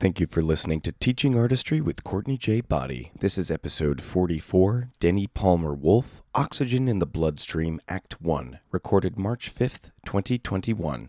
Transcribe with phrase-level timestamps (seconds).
[0.00, 2.60] Thank you for listening to Teaching Artistry with Courtney J.
[2.60, 3.10] Boddie.
[3.18, 9.52] This is episode 44 Dennie Palmer Wolf Oxygen in the Bloodstream, Act 1, recorded March
[9.52, 11.08] 5th, 2021.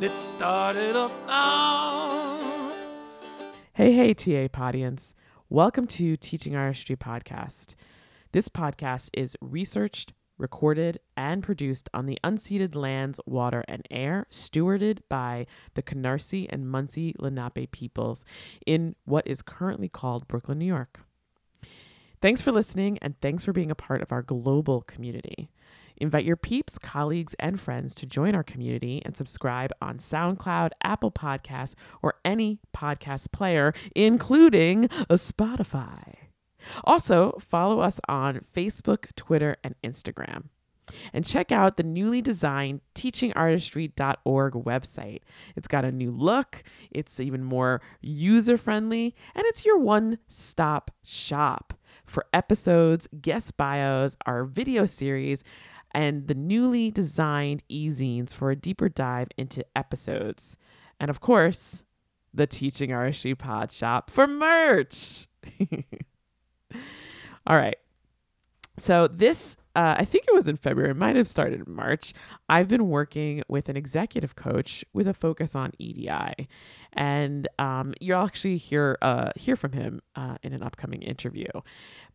[0.00, 2.72] Let's start it up now.
[3.74, 5.12] Hey, hey, TA Podians.
[5.50, 7.74] Welcome to Teaching Artistry Podcast.
[8.32, 15.00] This podcast is researched, recorded, and produced on the unceded lands, water, and air stewarded
[15.10, 18.24] by the Canarsie and Munsee Lenape peoples
[18.66, 21.00] in what is currently called Brooklyn, New York.
[22.22, 25.50] Thanks for listening, and thanks for being a part of our global community.
[26.00, 31.12] Invite your peeps, colleagues, and friends to join our community and subscribe on SoundCloud, Apple
[31.12, 36.14] Podcasts, or any podcast player, including uh, Spotify.
[36.84, 40.44] Also, follow us on Facebook, Twitter, and Instagram.
[41.12, 45.20] And check out the newly designed teachingartistry.org website.
[45.54, 50.90] It's got a new look, it's even more user friendly, and it's your one stop
[51.04, 51.74] shop
[52.06, 55.44] for episodes, guest bios, our video series,
[55.92, 60.56] and the newly designed e-zines for a deeper dive into episodes.
[60.98, 61.82] And of course,
[62.32, 65.26] the Teaching Artistry Pod Shop for merch.
[67.46, 67.76] All right.
[68.80, 72.14] So this, uh, I think it was in February, it might have started in March.
[72.48, 76.48] I've been working with an executive coach with a focus on EDI,
[76.94, 81.50] and um, you'll actually hear uh, hear from him uh, in an upcoming interview.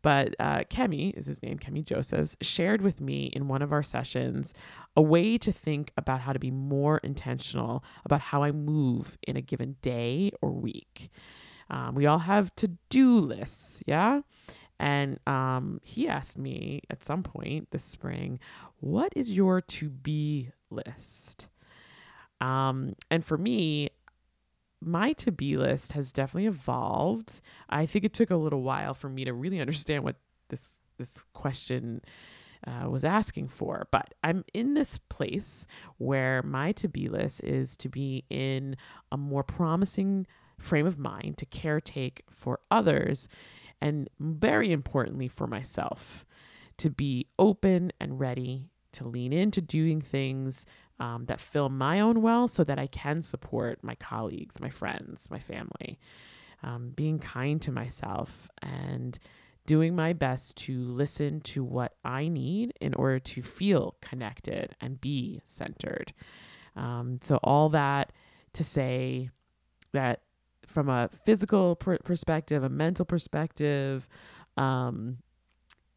[0.02, 3.84] But uh, Kemi is his name, Kemi Josephs, shared with me in one of our
[3.84, 4.52] sessions
[4.98, 9.38] a way to think about how to be more intentional about how I move in
[9.38, 11.12] a given day or week.
[11.70, 14.22] Um, we all have to do lists, yeah?
[14.80, 18.40] And um, he asked me at some point this spring,
[18.80, 21.48] what is your to be list?
[22.42, 23.90] Um, and for me,
[24.82, 27.42] my to be list has definitely evolved.
[27.70, 30.18] I think it took a little while for me to really understand what
[30.50, 32.02] this this question
[32.66, 37.76] uh, was asking for, but I'm in this place where my to be list is
[37.78, 38.78] to be in
[39.12, 40.26] a more promising
[40.58, 43.28] frame of mind to caretake for others
[43.86, 46.26] and very importantly for myself
[46.78, 50.66] to be open and ready to lean into doing things
[51.00, 55.30] um, that fill my own well so that I can support my colleagues, my friends,
[55.30, 56.00] my family.
[56.64, 59.20] Um, being kind to myself and
[59.68, 65.00] doing my best to listen to what I need in order to feel connected and
[65.00, 66.12] be centered.
[66.76, 68.14] Um, so, all that
[68.54, 69.30] to say
[69.92, 70.22] that
[70.76, 74.10] from a physical pr- perspective, a mental perspective,
[74.58, 75.20] um,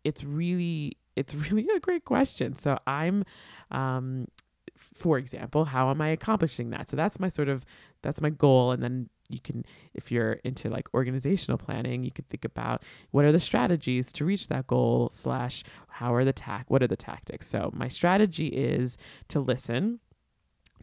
[0.04, 2.54] it's really it's really a great question.
[2.56, 3.24] So I'm,
[3.72, 4.28] um,
[4.76, 6.88] for example, how am I accomplishing that?
[6.88, 7.66] So that's my sort of
[8.02, 12.26] that's my goal, and then you can if you're into like organizational planning you could
[12.30, 16.64] think about what are the strategies to reach that goal slash how are the tac
[16.70, 18.96] what are the tactics so my strategy is
[19.28, 20.00] to listen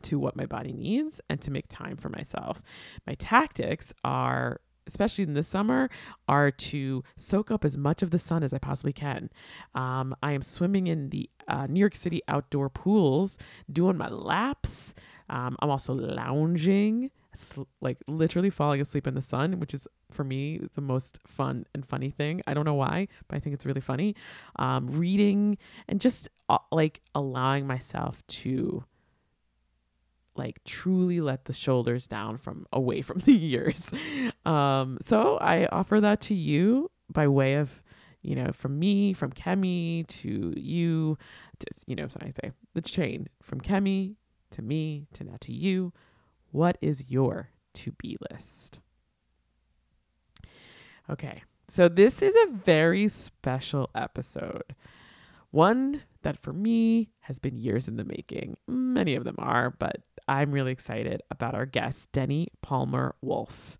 [0.03, 2.61] to what my body needs and to make time for myself.
[3.05, 5.89] My tactics are especially in the summer,
[6.27, 9.29] are to soak up as much of the sun as I possibly can.
[9.73, 13.37] Um, I am swimming in the uh, New York City outdoor pools,
[13.71, 14.93] doing my laps.
[15.29, 20.23] Um, I'm also lounging, sl- like literally falling asleep in the sun, which is for
[20.23, 22.41] me the most fun and funny thing.
[22.45, 24.15] I don't know why, but I think it's really funny.
[24.57, 25.57] Um, reading
[25.87, 28.83] and just uh, like allowing myself to
[30.35, 33.91] like truly let the shoulders down from away from the ears.
[34.45, 37.81] Um, so I offer that to you by way of,
[38.21, 41.17] you know, from me, from Kemi to you,
[41.59, 44.15] to, you know, sorry, I say the chain from Kemi
[44.51, 45.93] to me to now to you.
[46.51, 48.79] What is your to be list?
[51.09, 54.75] Okay, so this is a very special episode.
[55.51, 58.57] One that for me has been years in the making.
[58.67, 63.77] Many of them are, but I'm really excited about our guest, Dennie Palmer Wolf.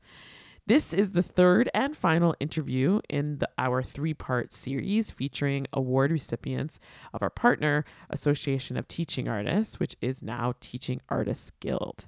[0.67, 6.11] This is the third and final interview in the, our three part series featuring award
[6.11, 6.79] recipients
[7.13, 12.07] of our partner, Association of Teaching Artists, which is now Teaching Artists Guild.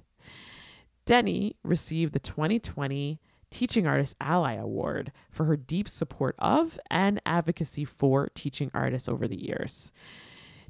[1.04, 3.20] Dennie received the 2020
[3.50, 9.26] Teaching Artist Ally Award for her deep support of and advocacy for teaching artists over
[9.26, 9.92] the years.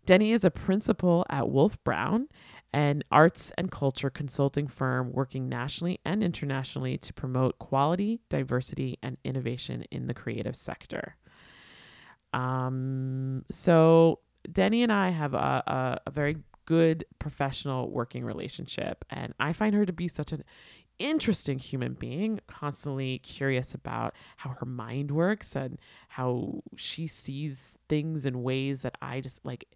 [0.09, 2.29] Dennie is a principal at Wolf Brown,
[2.73, 9.19] an arts and culture consulting firm working nationally and internationally to promote quality, diversity, and
[9.23, 11.17] innovation in the creative sector.
[12.33, 14.21] Um, so
[14.51, 19.75] Dennie and I have a, a, a very good professional working relationship, and I find
[19.75, 20.43] her to be such an
[20.99, 25.79] interesting human being, constantly curious about how her mind works and
[26.09, 29.69] how she sees things in ways that I just like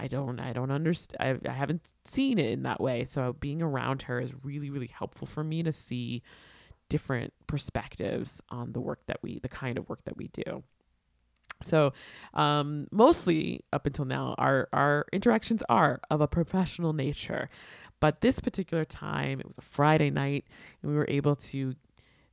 [0.00, 3.04] I don't I don't understand I, I haven't seen it in that way.
[3.04, 6.22] So being around her is really really helpful for me to see
[6.88, 10.62] different perspectives on the work that we the kind of work that we do.
[11.62, 11.92] So,
[12.32, 17.50] um, mostly up until now, our our interactions are of a professional nature,
[18.00, 20.46] but this particular time, it was a Friday night,
[20.82, 21.74] and we were able to,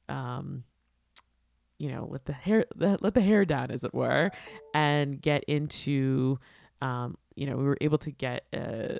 [0.07, 0.63] um,
[1.77, 4.31] you know, let the hair let the hair down, as it were,
[4.73, 6.39] and get into,
[6.81, 8.97] um, you know, we were able to get uh,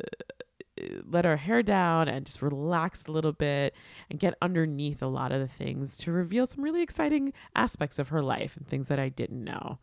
[1.05, 3.75] let our hair down and just relax a little bit
[4.09, 8.09] and get underneath a lot of the things to reveal some really exciting aspects of
[8.09, 9.79] her life and things that I didn't know.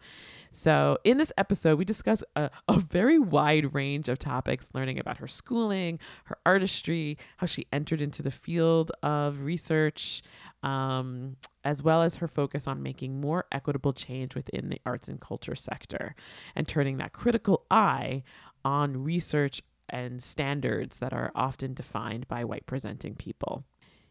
[0.50, 5.18] So, in this episode, we discuss a, a very wide range of topics learning about
[5.18, 10.22] her schooling, her artistry, how she entered into the field of research,
[10.64, 15.20] um, as well as her focus on making more equitable change within the arts and
[15.20, 16.16] culture sector
[16.56, 18.22] and turning that critical eye
[18.64, 23.64] on research and standards that are often defined by white presenting people.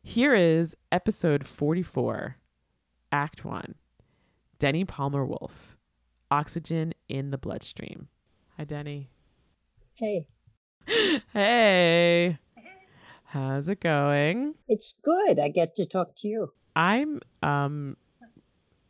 [0.03, 2.37] Here is episode 44,
[3.11, 3.75] Act 1
[4.59, 5.75] Dennie Palmer Wolf
[6.29, 8.09] Oxygen in the Bloodstream.
[8.57, 9.09] Hi, Dennie.
[9.95, 10.27] Hey.
[11.33, 12.37] hey.
[13.33, 14.53] How's it going?
[14.67, 15.39] It's good.
[15.39, 16.53] I get to talk to you.
[16.75, 17.97] I'm um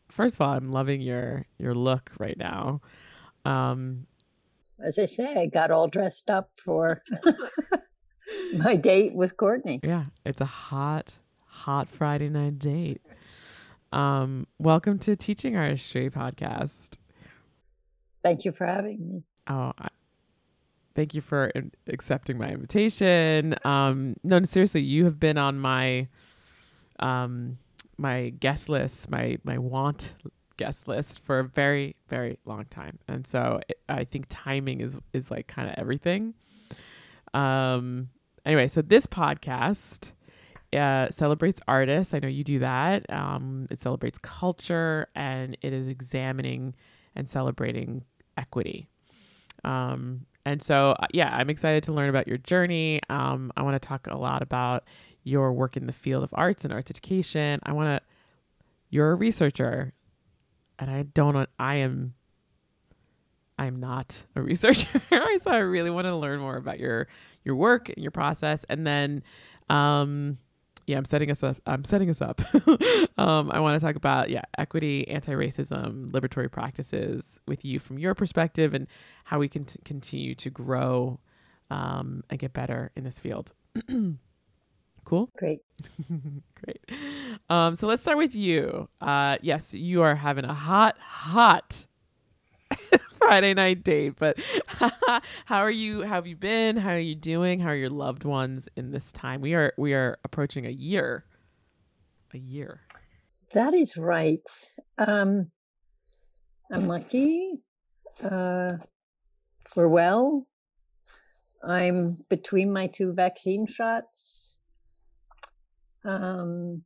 [0.10, 2.82] first of all, I'm loving your your look right now.
[3.46, 4.06] Um
[4.84, 7.02] as I say, I got all dressed up for
[8.54, 9.80] my date with Courtney.
[9.82, 11.14] Yeah, it's a hot,
[11.46, 13.02] hot Friday night date.
[13.94, 16.98] Um, welcome to Teaching Artistry podcast.
[18.22, 19.24] Thank you for having me.
[19.48, 19.88] Oh, I,
[20.96, 21.52] thank you for
[21.88, 23.56] accepting my invitation.
[23.64, 26.08] Um, no, seriously, you have been on my
[27.00, 27.58] um
[27.98, 30.16] my guest list, my my want
[30.58, 33.00] guest list for a very very long time.
[33.08, 36.34] And so it, i think timing is is like kind of everything.
[37.34, 38.10] Um
[38.46, 40.12] anyway so this podcast
[40.74, 42.16] uh, celebrates artists.
[42.16, 43.12] I know you do that.
[43.12, 46.76] Um it celebrates culture and it is examining
[47.16, 48.04] and celebrating
[48.38, 48.88] equity.
[49.64, 53.00] Um and so uh, yeah i'm excited to learn about your journey.
[53.10, 54.84] Um i want to talk a lot about
[55.24, 57.60] your work in the field of arts and arts education.
[57.64, 58.02] I want to
[58.90, 59.94] you're a researcher
[60.80, 62.14] and I don't I am
[63.58, 65.02] I'm not a researcher.
[65.42, 67.08] so I really want to learn more about your
[67.44, 68.66] your work and your process.
[68.70, 69.24] And then
[69.70, 70.38] um
[70.86, 71.58] yeah, I'm setting us up.
[71.66, 72.42] I'm setting us up.
[73.18, 78.16] um, I want to talk about yeah, equity, anti-racism, liberatory practices with you from your
[78.16, 78.88] perspective, and
[79.26, 81.20] how we can t- continue to grow
[81.70, 83.54] um, and get better in this field.
[85.06, 85.30] Cool.
[85.38, 85.60] Great.
[86.64, 87.00] Great.
[87.50, 88.88] Um, so let's start with you.
[89.02, 91.86] Uh, yes, you are having a hot, hot
[93.18, 94.16] Friday night date.
[94.18, 94.38] But
[95.46, 96.04] how are you?
[96.04, 96.78] How have you been?
[96.78, 97.60] How are you doing?
[97.60, 99.42] How are your loved ones in this time?
[99.42, 101.26] We are we are approaching a year.
[102.34, 102.82] A year.
[103.54, 104.48] That is right.
[104.98, 105.52] Um,
[106.72, 107.52] I'm lucky.
[108.24, 108.78] Uh,
[109.76, 110.48] we're well.
[111.64, 114.54] I'm between my two vaccine shots
[116.06, 116.84] um,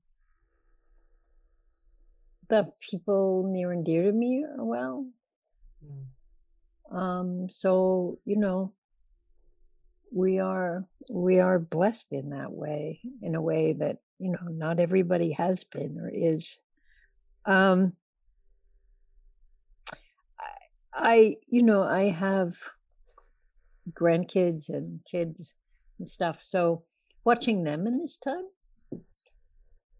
[2.49, 5.05] the people near and dear to me are well.
[6.91, 8.73] Um, so, you know,
[10.13, 14.79] we are we are blessed in that way, in a way that you know not
[14.79, 16.59] everybody has been or is.
[17.45, 17.93] Um,
[20.93, 22.55] I, you know, I have
[23.93, 25.53] grandkids and kids
[25.99, 26.39] and stuff.
[26.43, 26.83] So
[27.23, 28.45] watching them in this time,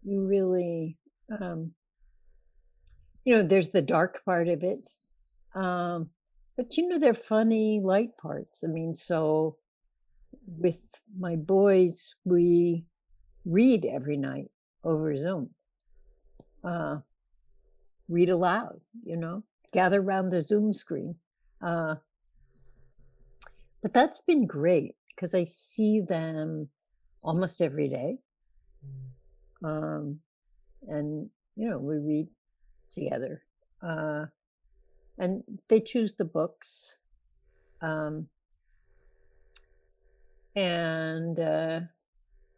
[0.02, 0.98] you really,
[1.40, 1.72] um,
[3.24, 4.88] you know, there's the dark part of it.
[5.58, 6.10] Um,
[6.56, 8.62] but you know, they're funny, light parts.
[8.64, 9.56] I mean, so
[10.46, 10.82] with
[11.18, 12.84] my boys, we
[13.44, 14.50] read every night
[14.84, 15.50] over Zoom.
[16.62, 16.98] Uh,
[18.08, 21.16] read aloud, you know, gather around the Zoom screen.
[21.60, 21.96] Uh,
[23.82, 26.68] but that's been great because I see them
[27.22, 28.18] almost every day.
[29.64, 30.20] Um,
[30.86, 32.28] and, you know, we read
[32.92, 33.42] together.
[33.82, 34.26] Uh,
[35.18, 36.98] and they choose the books.
[37.80, 38.28] Um,
[40.54, 41.80] and uh,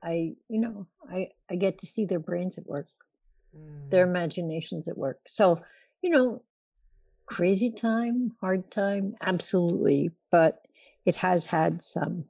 [0.03, 2.89] I, you know, I, I get to see their brains at work,
[3.91, 5.19] their imaginations at work.
[5.27, 5.61] So,
[6.03, 6.43] you know,
[7.27, 10.67] crazy time, hard time, absolutely, but
[11.05, 12.25] it has had some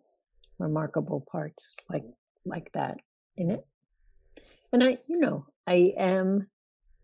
[0.58, 2.04] remarkable parts like
[2.44, 2.98] like that
[3.36, 3.66] in it.
[4.72, 6.48] And I, you know, I am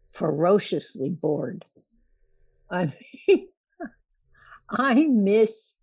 [0.08, 1.64] ferociously bored.
[2.70, 2.92] I
[3.28, 3.48] mean,
[4.70, 5.80] I miss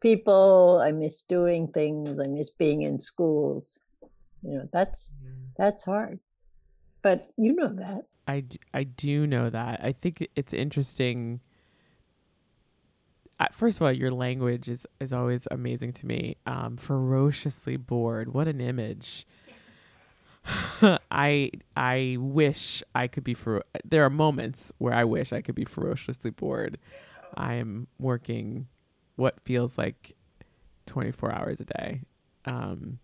[0.00, 0.80] people.
[0.84, 2.18] I miss doing things.
[2.18, 3.78] I miss being in schools.
[4.42, 5.10] You know, that's
[5.56, 6.20] that's hard.
[7.02, 8.06] But you know that.
[8.26, 9.80] I, d- I do know that.
[9.82, 11.40] I think it's interesting.
[13.50, 16.36] First of all, your language is, is always amazing to me.
[16.46, 18.32] Um, ferociously bored.
[18.32, 19.26] What an image.
[21.12, 23.62] I I wish I could be for.
[23.84, 26.78] There are moments where I wish I could be ferociously bored.
[27.34, 28.66] I am working
[29.16, 30.16] what feels like
[30.86, 32.00] 24 hours a day.
[32.46, 32.98] Um,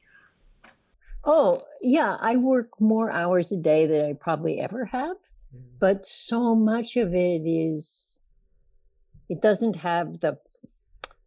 [1.25, 5.17] Oh, yeah, I work more hours a day than I probably ever have,
[5.79, 8.19] but so much of it is
[9.29, 10.39] it doesn't have the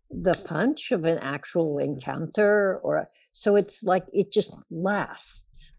[0.10, 5.74] the punch of an actual encounter or so it's like it just lasts.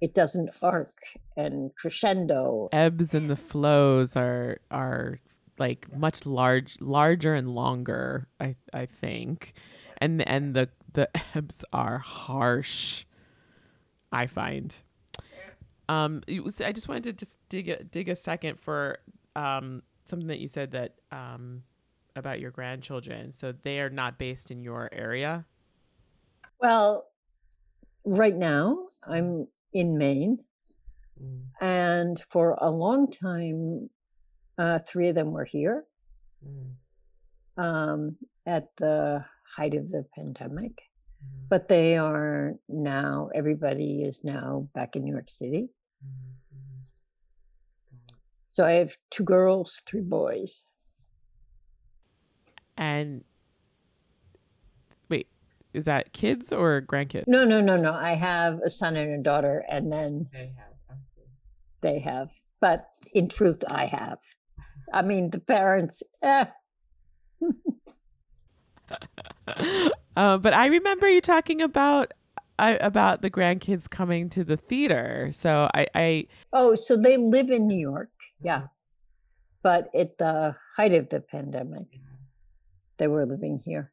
[0.00, 0.92] It doesn't arc
[1.36, 2.68] and crescendo.
[2.72, 5.20] ebbs and the flows are are
[5.58, 9.54] like much large larger and longer i i think.
[9.98, 13.04] And and the the ebbs are harsh
[14.12, 14.74] i find.
[15.88, 18.98] Um was, i just wanted to just dig a dig a second for
[19.34, 21.62] um something that you said that um
[22.16, 23.32] about your grandchildren.
[23.32, 25.44] So they are not based in your area?
[26.60, 27.08] Well,
[28.04, 30.38] right now I'm in Maine
[31.22, 31.42] mm.
[31.60, 33.90] and for a long time
[34.58, 35.84] uh, three of them were here.
[36.44, 36.72] Mm.
[37.58, 38.16] Um,
[38.46, 39.24] at the
[39.56, 41.46] height of the pandemic, mm-hmm.
[41.48, 45.68] but they are now, everybody is now back in New York City.
[46.04, 46.56] Mm-hmm.
[47.96, 48.16] Mm-hmm.
[48.48, 50.64] So I have two girls, three boys.
[52.76, 53.24] and
[55.72, 57.92] is that kids or grandkids No, no, no, no.
[57.92, 60.98] I have a son and a daughter, and then they have.
[61.82, 62.30] They have,
[62.60, 64.18] But in truth, I have.
[64.92, 66.46] I mean, the parents, eh,
[70.16, 72.12] uh, but I remember you talking about
[72.58, 75.28] I, about the grandkids coming to the theater.
[75.30, 78.10] So I, I Oh, so they live in New York,
[78.42, 78.68] yeah.
[79.62, 81.86] But at the height of the pandemic,
[82.98, 83.92] they were living here.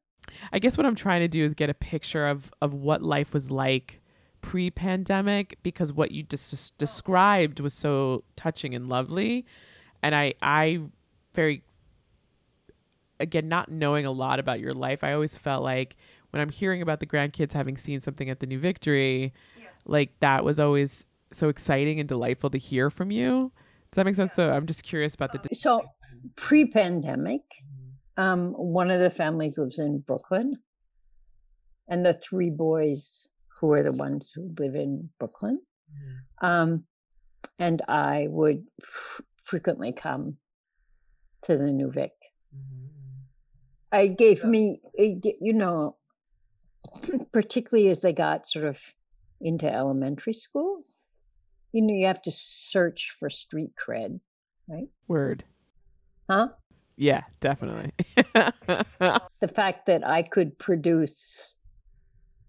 [0.52, 3.34] I guess what I'm trying to do is get a picture of of what life
[3.34, 4.02] was like
[4.42, 9.46] pre-pandemic because what you just described was so touching and lovely.
[10.02, 10.82] And I I
[11.34, 11.64] very
[13.20, 15.96] again not knowing a lot about your life I always felt like
[16.32, 19.34] when I'm hearing about the grandkids having seen something at the New Victory
[19.86, 23.52] like that was always so exciting and delightful to hear from you.
[23.92, 24.34] Does that make sense?
[24.34, 25.84] So I'm just curious about the So
[26.36, 27.42] pre pandemic,
[28.18, 30.58] um, one of the families lives in Brooklyn,
[31.88, 33.28] and the three boys
[33.60, 35.60] who are the ones who live in Brooklyn.
[36.42, 36.86] Um,
[37.60, 40.38] and I would f- frequently come
[41.44, 42.12] to the New Vic.
[43.92, 45.98] It gave me, it, you know,
[47.32, 48.80] particularly as they got sort of
[49.40, 50.84] into elementary school,
[51.72, 54.20] you know, you have to search for street cred,
[54.68, 54.88] right?
[55.08, 55.44] word
[56.30, 56.50] Huh?
[56.96, 61.56] Yeah definitely the fact that I could produce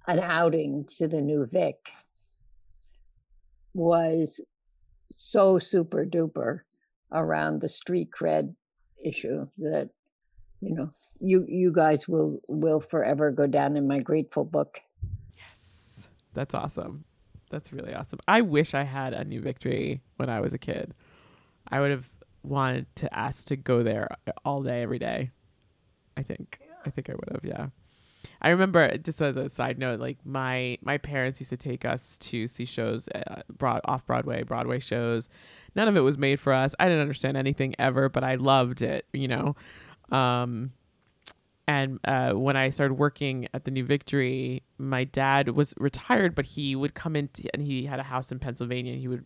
[0.07, 1.77] an outing to the new Vic
[3.73, 4.41] was
[5.11, 6.61] so super duper
[7.13, 8.55] around the street cred
[9.03, 9.91] issue that,
[10.61, 14.81] you know, you you guys will will forever go down in my grateful book.
[15.37, 16.07] Yes.
[16.35, 17.05] That's awesome.
[17.51, 18.19] That's really awesome.
[18.27, 20.93] I wish I had a new victory when I was a kid.
[21.69, 22.09] I would have
[22.45, 24.09] wanted to ask to go there
[24.45, 25.31] all day, every day.
[26.17, 26.61] I think.
[26.87, 27.69] I think I would have, yeah.
[28.41, 32.19] I remember just as a side note, like my my parents used to take us
[32.19, 35.29] to see shows, uh, broad off Broadway, Broadway shows.
[35.75, 36.75] None of it was made for us.
[36.79, 39.07] I didn't understand anything ever, but I loved it.
[39.13, 39.57] You know,
[40.11, 40.73] um,
[41.67, 46.45] and uh, when I started working at the New Victory, my dad was retired, but
[46.45, 48.93] he would come in t- and he had a house in Pennsylvania.
[48.93, 49.25] And he would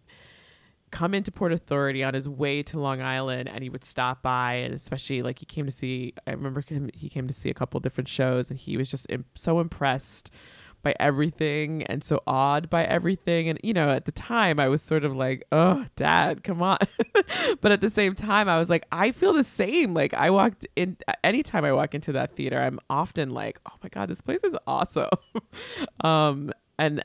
[0.91, 4.55] come into Port Authority on his way to Long Island, and he would stop by,
[4.55, 6.15] and especially like he came to see.
[6.27, 6.91] I remember him.
[6.95, 10.31] He came to see a couple different shows, and he was just Im- so impressed
[10.83, 13.49] by everything and so awed by everything.
[13.49, 16.79] And, you know, at the time I was sort of like, oh, dad, come on.
[17.61, 19.93] but at the same time, I was like, I feel the same.
[19.93, 23.89] Like, I walked in, anytime I walk into that theater, I'm often like, oh my
[23.89, 25.11] God, this place is awesome.
[26.05, 27.05] um, and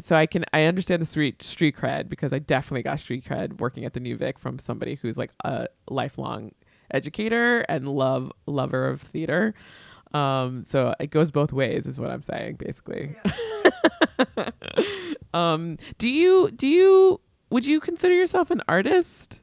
[0.00, 3.60] so I can I understand the street street cred because I definitely got street cred
[3.60, 6.52] working at the New Vic from somebody who's like a lifelong
[6.90, 9.54] educator and love lover of theater.
[10.14, 13.16] Um, so it goes both ways, is what I'm saying, basically.
[13.24, 14.50] Yeah.
[15.34, 19.40] um, do you do you would you consider yourself an artist?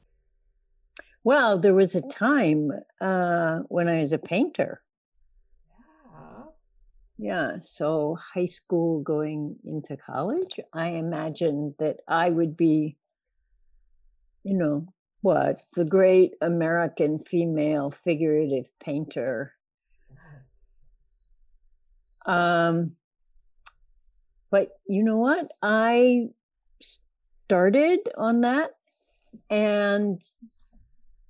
[1.23, 2.71] Well, there was a time
[3.01, 4.81] uh, when I was a painter.
[7.19, 7.57] Yeah.
[7.61, 12.97] So high school going into college, I imagined that I would be,
[14.43, 14.87] you know,
[15.21, 19.53] what the great American female figurative painter
[20.09, 20.81] Yes.
[22.25, 22.95] um,
[24.51, 25.47] but you know what?
[25.61, 26.29] I
[26.81, 28.71] started on that,
[29.49, 30.21] and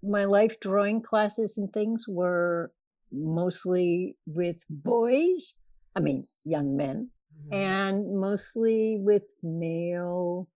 [0.04, 2.72] my life drawing classes and things were
[3.12, 5.56] mostly with boys,
[5.96, 7.10] I mean, young men,
[7.44, 7.54] mm-hmm.
[7.54, 10.48] and mostly with male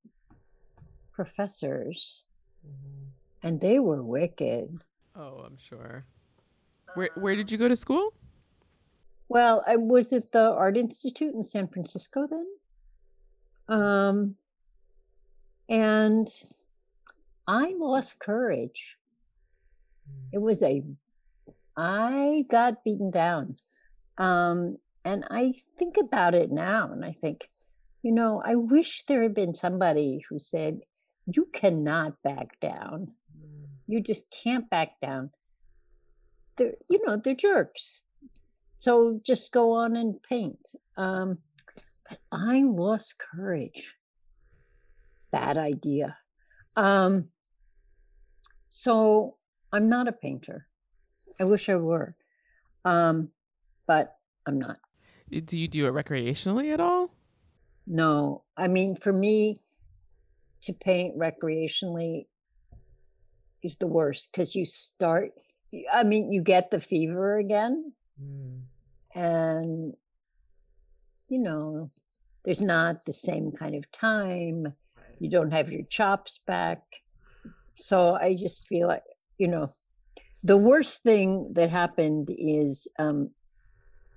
[1.12, 2.24] professors.
[2.66, 3.48] Mm-hmm.
[3.48, 4.80] And they were wicked.
[5.16, 6.06] Oh, I'm sure.
[6.96, 8.14] Where where did you go to school?
[9.28, 12.46] Well, I was at the Art Institute in San Francisco then.
[13.68, 14.36] Um,
[15.68, 16.28] and
[17.48, 18.96] I lost courage.
[20.32, 20.84] It was a,
[21.76, 23.56] I got beaten down.
[24.18, 27.50] Um, and I think about it now and I think,
[28.02, 30.82] you know, I wish there had been somebody who said,
[31.26, 33.14] you cannot back down.
[33.88, 35.32] You just can't back down.
[36.58, 38.04] They're, you know, they're jerks.
[38.78, 40.60] So just go on and paint.
[40.98, 41.40] Um,
[42.10, 43.96] but I lost courage.
[45.32, 46.18] Bad idea.
[46.76, 47.30] Um,
[48.70, 49.38] so
[49.72, 50.68] I'm not a painter.
[51.40, 52.16] I wish I were,
[52.86, 53.30] um,
[53.88, 54.78] but I'm not.
[55.42, 57.12] Do you do it recreationally at all?
[57.88, 58.44] No.
[58.56, 59.58] I mean, for me,
[60.62, 62.28] to paint recreationally
[63.62, 65.32] is the worst because you start,
[65.92, 67.94] I mean, you get the fever again.
[68.22, 68.62] Mm
[69.16, 69.94] and
[71.28, 71.90] you know
[72.46, 74.74] there's not the same kind of time
[75.20, 76.82] you don't have your chops back
[77.76, 79.04] so i just feel like
[79.38, 79.68] you know
[80.44, 83.30] the worst thing that happened is um,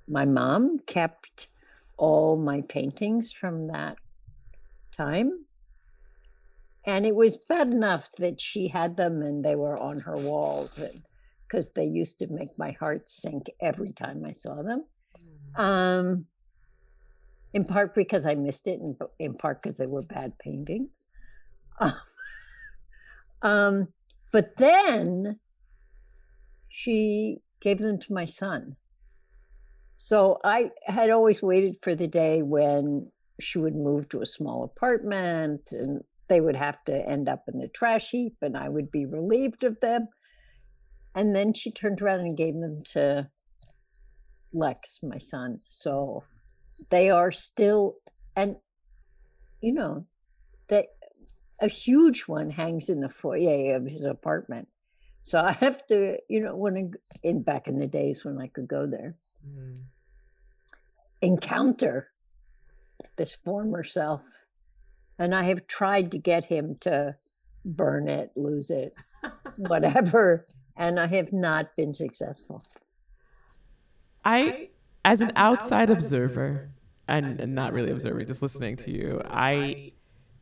[0.08, 1.48] my mom kept
[1.96, 3.96] all my paintings from that
[4.96, 5.46] time
[6.86, 10.78] and it was bad enough that she had them and they were on her walls
[11.48, 14.84] because they used to make my heart sink every time I saw them.
[15.58, 15.60] Mm.
[15.60, 16.26] Um,
[17.52, 20.90] in part because I missed it, and in part because they were bad paintings.
[23.42, 23.88] um,
[24.32, 25.40] but then
[26.68, 28.76] she gave them to my son.
[29.96, 34.64] So I had always waited for the day when she would move to a small
[34.64, 38.90] apartment and they would have to end up in the trash heap and I would
[38.90, 40.08] be relieved of them.
[41.14, 43.28] And then she turned around and gave them to
[44.52, 45.60] Lex, my son.
[45.70, 46.24] So
[46.90, 47.96] they are still,
[48.34, 48.56] and
[49.60, 50.06] you know,
[50.68, 50.86] that
[51.60, 54.68] a huge one hangs in the foyer of his apartment.
[55.22, 58.48] So I have to, you know, when I, in back in the days when I
[58.48, 59.78] could go there, mm.
[61.22, 62.08] encounter
[63.16, 64.22] this former self.
[65.18, 67.16] And I have tried to get him to
[67.64, 68.94] burn it, lose it,
[69.56, 70.44] whatever
[70.76, 72.62] and I have not been successful.
[74.24, 74.68] I,
[75.04, 76.70] as an, as an outside, outside, observer, observer
[77.08, 79.92] and, and, not really observing, just listening to you, I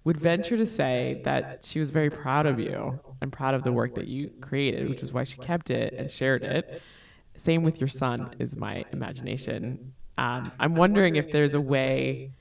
[0.05, 3.73] would venture to say that she was very proud of you and proud of the
[3.73, 6.83] work that you created, which is why she kept it and shared it.
[7.37, 9.95] Same with your son is my imagination.
[10.17, 12.33] Um, I'm wondering if there's a way.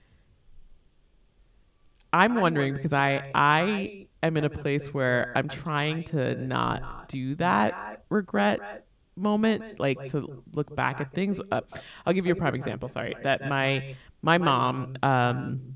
[2.11, 7.35] I'm wondering because I I am in a place where I'm trying to not do
[7.35, 11.39] that regret moment, like to look back at things.
[11.51, 11.61] Uh,
[12.05, 12.87] I'll give you a prime example.
[12.87, 15.75] Sorry, that my my mom, um,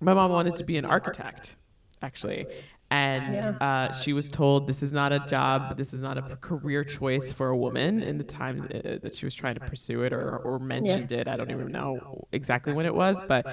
[0.00, 1.56] my mom wanted to be an architect,
[2.02, 2.46] actually,
[2.90, 6.84] and uh, she was told this is not a job, this is not a career
[6.84, 10.12] choice for a woman in the time uh, that she was trying to pursue it
[10.12, 11.28] or, or mentioned it.
[11.28, 13.46] I don't even know exactly when it was, but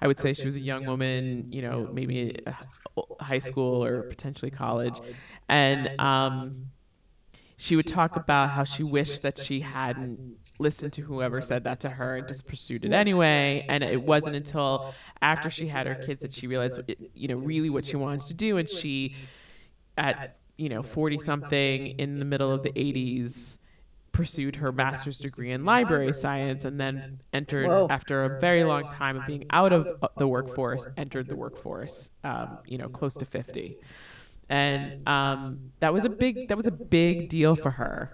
[0.00, 2.36] I would say she was a young woman, you know, maybe
[3.20, 5.00] high school or potentially college,
[5.48, 6.54] and um,
[7.56, 11.80] she would talk about how she wished that she hadn't listened to whoever said that
[11.80, 13.64] to her and just pursued it anyway.
[13.68, 16.80] And it wasn't until after she had her kids that she realized,
[17.14, 18.56] you know, really what she wanted to do.
[18.56, 19.14] And she,
[19.96, 23.58] at, you know, 40 something in the middle of the 80s,
[24.14, 27.88] pursued her master's degree in library science and then entered Whoa.
[27.90, 32.58] after a very long time of being out of the workforce entered the workforce um,
[32.64, 33.76] you know close to 50
[34.48, 38.12] and um, that was a big that was a big deal for her,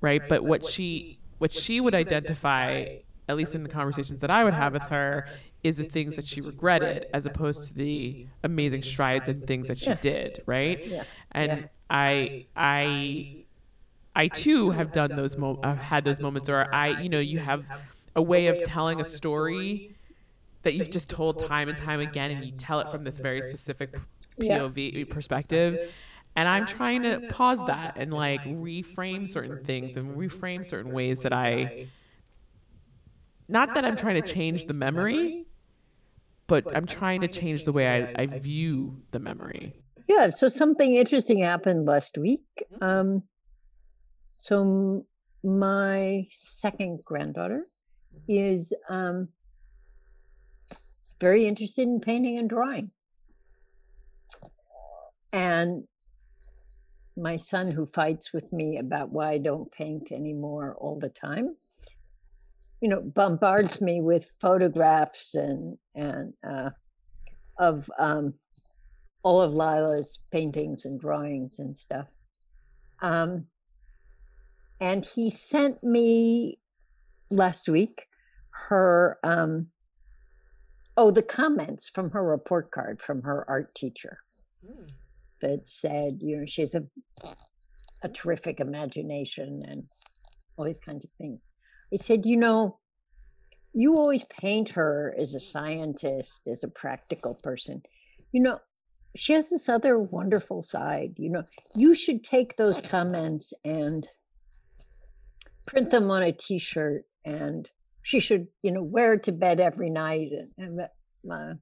[0.00, 0.26] right?
[0.26, 2.86] But what she what she would identify,
[3.28, 5.24] at least in the conversations that I would have with her,
[5.62, 9.78] is the things that she regretted, as opposed to the amazing strides and things that
[9.78, 10.80] she did, right?
[11.32, 13.28] And I I
[14.14, 17.38] I too have done those mo- I've had those moments where I you know you
[17.38, 17.66] have
[18.16, 19.82] a way of telling a story
[20.62, 23.42] that you've just told time and time again and you tell it from this very
[23.42, 23.90] specific
[24.38, 25.04] POV yeah.
[25.08, 25.92] perspective.
[26.36, 31.20] And I'm trying to pause that and like reframe certain things and reframe certain ways
[31.20, 31.88] that I,
[33.48, 35.46] not that I'm trying to change the memory,
[36.46, 39.74] but I'm trying to change the way I, I view the memory.
[40.06, 40.30] Yeah.
[40.30, 42.44] So something interesting happened last week.
[42.72, 42.84] Mm-hmm.
[42.84, 43.22] Um,
[44.38, 45.04] so
[45.42, 47.64] my second granddaughter
[48.28, 49.28] is um,
[51.20, 52.90] very interested in painting and drawing.
[55.32, 55.84] And
[57.16, 61.56] my son, who fights with me about why I don't paint anymore all the time,
[62.80, 66.70] you know, bombards me with photographs and and uh,
[67.58, 68.34] of um,
[69.22, 72.06] all of Lila's paintings and drawings and stuff.
[73.02, 73.46] Um,
[74.80, 76.58] and he sent me
[77.30, 78.06] last week
[78.68, 79.68] her um,
[80.96, 84.18] oh the comments from her report card from her art teacher.
[84.64, 84.92] Mm
[85.40, 86.84] that said, you know, she has a
[88.02, 89.84] a terrific imagination and
[90.56, 91.40] all these kinds of things.
[91.90, 92.78] He said, you know,
[93.72, 97.82] you always paint her as a scientist, as a practical person.
[98.32, 98.58] You know,
[99.16, 101.14] she has this other wonderful side.
[101.16, 101.42] You know,
[101.74, 104.06] you should take those comments and
[105.66, 107.68] print them on a t-shirt and
[108.02, 110.30] she should, you know, wear it to bed every night.
[110.56, 110.80] And, and
[111.30, 111.54] uh,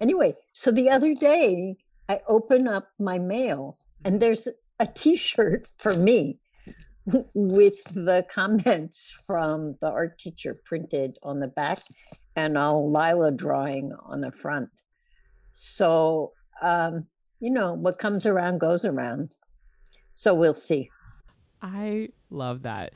[0.00, 1.76] anyway, so the other day
[2.08, 6.38] I open up my mail and there's a t-shirt for me
[7.34, 11.80] with the comments from the art teacher printed on the back
[12.34, 14.70] and a Lila drawing on the front.
[15.52, 17.06] So, um,
[17.40, 19.34] you know, what comes around goes around.
[20.14, 20.90] So we'll see.
[21.60, 22.94] I love that.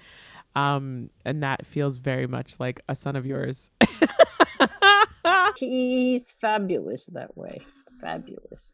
[0.56, 3.70] Um, and that feels very much like a son of yours.
[5.56, 7.60] He's fabulous that way.
[8.00, 8.72] Fabulous.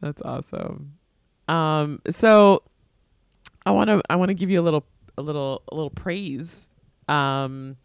[0.00, 0.94] That's awesome.
[1.48, 2.62] Um, so
[3.64, 4.84] I want to I want to give you a little
[5.16, 6.68] a little a little praise.
[7.08, 7.76] Um,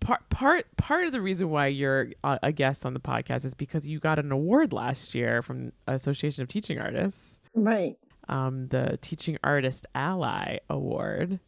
[0.00, 3.86] part part part of the reason why you're a guest on the podcast is because
[3.86, 7.40] you got an award last year from Association of Teaching Artists.
[7.54, 7.96] Right.
[8.28, 11.40] Um, the Teaching Artist Ally Award.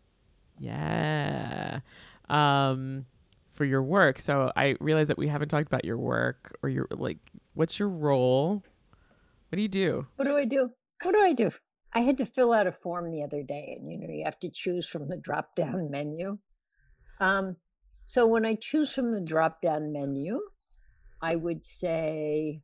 [0.58, 1.80] Yeah.
[2.28, 3.06] Um,
[3.52, 4.18] for your work.
[4.18, 7.18] So I realize that we haven't talked about your work or your like
[7.56, 8.62] what's your role?
[9.48, 10.06] What do you do?
[10.16, 10.70] What do I do?
[11.02, 11.50] What do I do?
[11.92, 14.38] I had to fill out a form the other day and you know you have
[14.40, 16.38] to choose from the drop down menu.
[17.18, 17.56] Um
[18.04, 20.40] so when I choose from the drop down menu,
[21.20, 22.60] I would say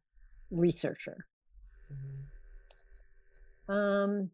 [0.50, 1.26] researcher.
[1.90, 3.72] Mm-hmm.
[3.72, 4.30] Um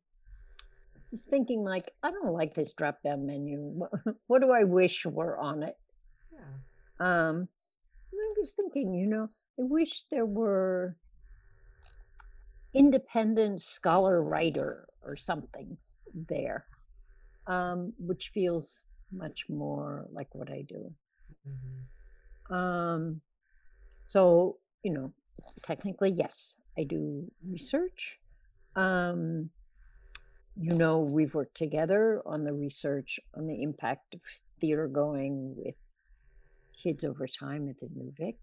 [0.97, 3.81] I was thinking like I don't like this drop down menu.
[4.27, 5.77] What, do I wish were on it?
[6.33, 7.29] Yeah.
[7.29, 7.49] Um,
[8.13, 10.97] I was thinking, you know, I wish there were
[12.75, 15.77] independent scholar writer or something
[16.29, 16.65] there,
[17.47, 20.93] um, which feels much more like what I do.
[21.49, 22.55] Mm-hmm.
[22.55, 23.21] Um,
[24.05, 25.13] so, you know,
[25.63, 28.19] technically, yes, I do research.
[28.77, 29.51] Um,
[30.57, 34.21] you know, we've worked together on the research on the impact of
[34.61, 35.75] theater going with
[36.83, 38.37] kids over time at the New Vic.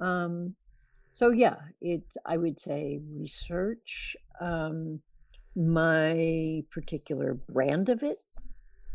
[0.00, 0.02] Mm-hmm.
[0.02, 0.54] Um,
[1.12, 4.16] so yeah, it's I would say research.
[4.40, 5.00] Um,
[5.56, 8.18] my particular brand of it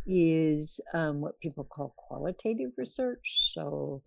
[0.06, 3.52] is um, what people call qualitative research.
[3.54, 4.02] So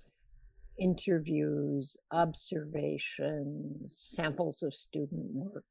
[0.78, 5.64] interviews, observations, samples of student work,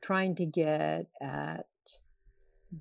[0.00, 1.66] trying to get at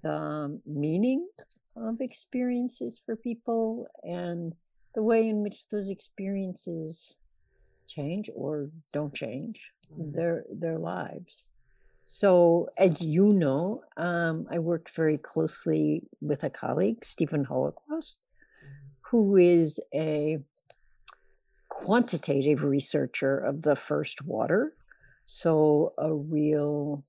[0.01, 1.27] the meaning
[1.75, 4.53] of experiences for people and
[4.95, 7.17] the way in which those experiences
[7.87, 11.49] change or don't change their their lives.
[12.05, 18.17] So, as you know, um, I worked very closely with a colleague, Steven Holochwost,
[19.01, 20.39] who is a
[21.69, 24.73] quantitative researcher of the first water.
[25.25, 27.05] So, a real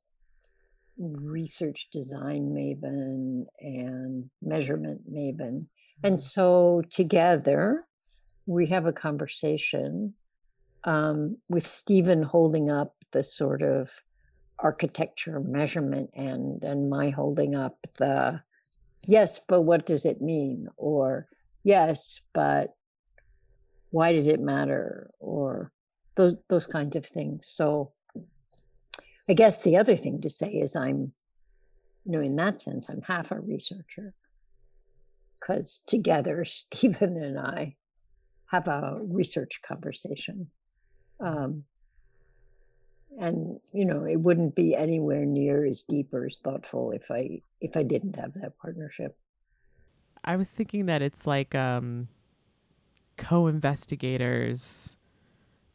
[0.97, 5.67] research design maven and measurement maven.
[6.05, 7.87] And so, together,
[8.45, 10.13] we have a conversation
[10.85, 13.89] um, with Steven holding up the sort of
[14.59, 18.43] architecture measurement end and my holding up the
[19.07, 20.69] yes, but what does it mean?
[20.77, 21.27] Or
[21.63, 22.75] yes, but
[23.91, 25.11] why does it matter?
[25.21, 25.73] Or
[26.17, 27.49] those those kinds of things.
[27.49, 27.93] So
[29.27, 31.13] I guess the other thing to say is I'm,
[32.05, 34.13] you know, in that sense, I'm half a researcher.
[35.47, 37.77] Because together, Steven and I
[38.47, 40.51] have a research conversation.
[41.21, 41.65] Um,
[43.19, 47.41] and you know it wouldn't be anywhere near as deep or as thoughtful if i
[47.61, 49.17] if i didn't have that partnership
[50.27, 52.09] I was thinking that it's like um,
[53.19, 54.97] co-investigators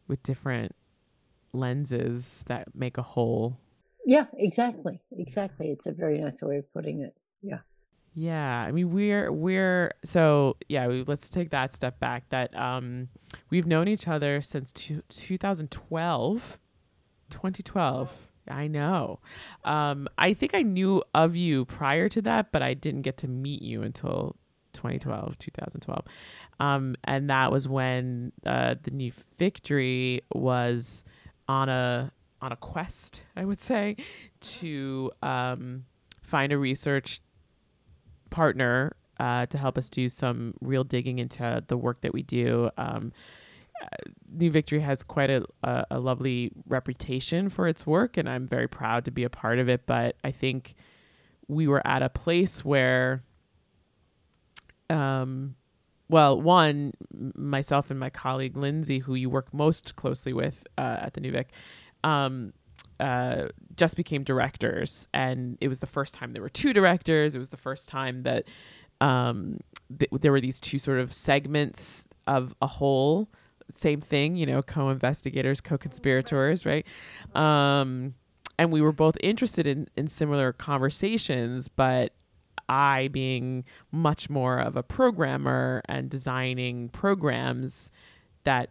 [0.07, 0.75] with different
[1.53, 3.59] lenses that make a whole.
[4.05, 7.15] yeah exactly exactly it's a very nice way of putting it
[8.13, 10.87] yeah I mean we're we're so yeah.
[10.87, 12.29] We, let's take that step back.
[12.29, 13.09] That um,
[13.49, 16.59] we've known each other since two, 2012.
[17.29, 18.29] 2012.
[18.49, 19.19] I know.
[19.63, 23.27] Um, I think I knew of you prior to that, but I didn't get to
[23.27, 24.35] meet you until
[24.73, 26.05] 2012, 2012.
[26.59, 31.03] Um, and that was when uh, the new victory was
[31.47, 33.97] on a on a quest, I would say,
[34.39, 35.85] to um,
[36.21, 37.21] find a research
[38.29, 42.69] partner uh, to help us do some real digging into the work that we do.
[42.77, 43.11] Um,
[43.81, 43.87] uh,
[44.31, 48.67] New Victory has quite a, a, a lovely reputation for its work, and I'm very
[48.67, 49.85] proud to be a part of it.
[49.85, 50.75] But I think
[51.47, 53.23] we were at a place where,
[54.89, 55.55] um,
[56.07, 56.93] well, one,
[57.35, 61.31] myself and my colleague Lindsay, who you work most closely with uh, at the New
[61.31, 61.51] Vic,
[62.03, 62.53] um,
[62.99, 67.35] uh, just became directors, and it was the first time there were two directors.
[67.35, 68.47] It was the first time that
[69.01, 69.59] um,
[69.97, 73.29] th- there were these two sort of segments of a whole.
[73.73, 76.85] Same thing, you know, co-investigators, co-conspirators, right?
[77.35, 78.15] Um,
[78.57, 82.13] and we were both interested in in similar conversations, but
[82.67, 87.91] I being much more of a programmer and designing programs
[88.43, 88.69] that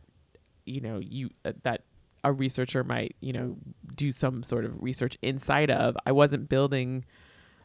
[0.67, 1.83] you know you uh, that
[2.29, 3.57] a researcher might you know
[3.97, 7.05] do some sort of research inside of i wasn't building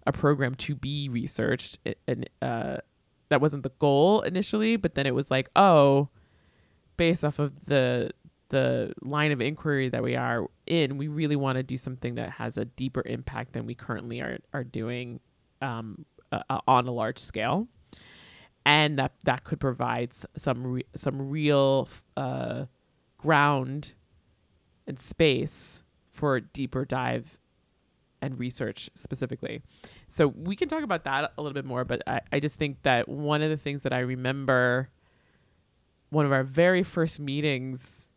[0.06, 2.78] a program to be researched and uh,
[3.30, 6.10] that wasn't the goal initially but then it was like oh
[6.98, 8.10] based off of the
[8.50, 12.30] the line of inquiry that we are in we really want to do something that
[12.30, 15.20] has a deeper impact than we currently are are doing
[15.64, 17.68] um, uh, on a large scale.
[18.66, 22.66] And that that could provide some re- some real uh,
[23.18, 23.94] ground
[24.88, 27.38] and space for deeper dive
[28.22, 29.62] and research specifically.
[30.08, 32.82] So we can talk about that a little bit more, but I, I just think
[32.84, 34.90] that one of the things that I remember
[36.10, 38.08] one of our very first meetings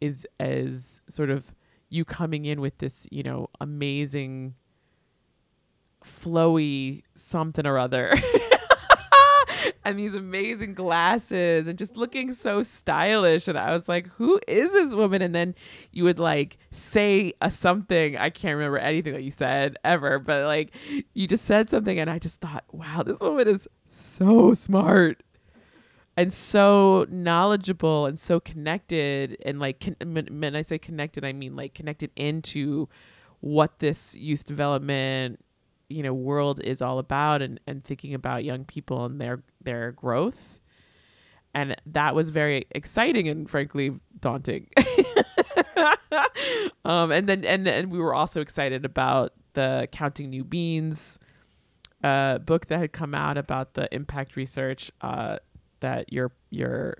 [0.00, 1.52] is as sort of
[1.90, 4.54] you coming in with this, you know, amazing
[6.04, 8.14] flowy something or other.
[9.84, 14.72] and these amazing glasses and just looking so stylish and I was like, "Who is
[14.72, 15.54] this woman?" And then
[15.92, 18.16] you would like say a something.
[18.16, 20.74] I can't remember anything that you said ever, but like
[21.14, 25.22] you just said something and I just thought, "Wow, this woman is so smart."
[26.16, 31.32] And so knowledgeable and so connected and like con- when when I say connected, I
[31.32, 32.88] mean like connected into
[33.40, 35.44] what this youth development
[35.94, 39.92] you know world is all about and, and thinking about young people and their their
[39.92, 40.60] growth.
[41.56, 44.68] And that was very exciting and frankly daunting.
[46.84, 51.18] Um and then and and we were also excited about the Counting New Beans
[52.04, 55.38] uh, book that had come out about the impact research uh,
[55.80, 56.98] that your your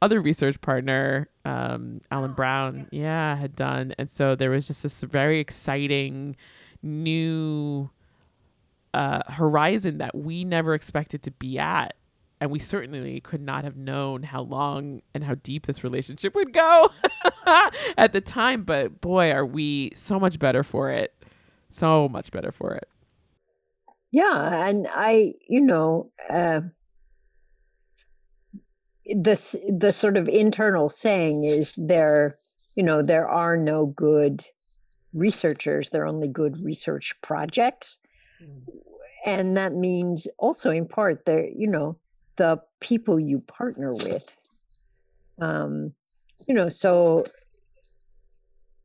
[0.00, 3.94] other research partner, um, Alan Brown, yeah, had done.
[3.98, 6.36] And so there was just this very exciting
[6.82, 7.90] new
[8.94, 11.94] uh, horizon that we never expected to be at.
[12.40, 16.52] And we certainly could not have known how long and how deep this relationship would
[16.52, 16.90] go
[17.96, 18.62] at the time.
[18.62, 21.14] But boy, are we so much better for it.
[21.70, 22.88] So much better for it.
[24.12, 24.68] Yeah.
[24.68, 26.60] And I, you know, uh,
[29.08, 32.36] the the sort of internal saying is there
[32.74, 34.44] you know there are no good
[35.14, 37.98] researchers there are only good research projects.
[39.24, 41.96] And that means also in part the you know
[42.36, 44.28] the people you partner with
[45.40, 45.92] um
[46.46, 47.24] you know so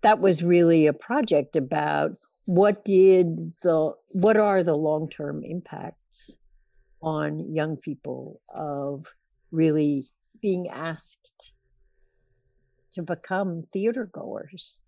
[0.01, 2.11] that was really a project about
[2.45, 6.37] what did the what are the long-term impacts
[7.01, 9.05] on young people of
[9.51, 10.05] really
[10.41, 11.51] being asked
[12.93, 14.79] to become theater goers.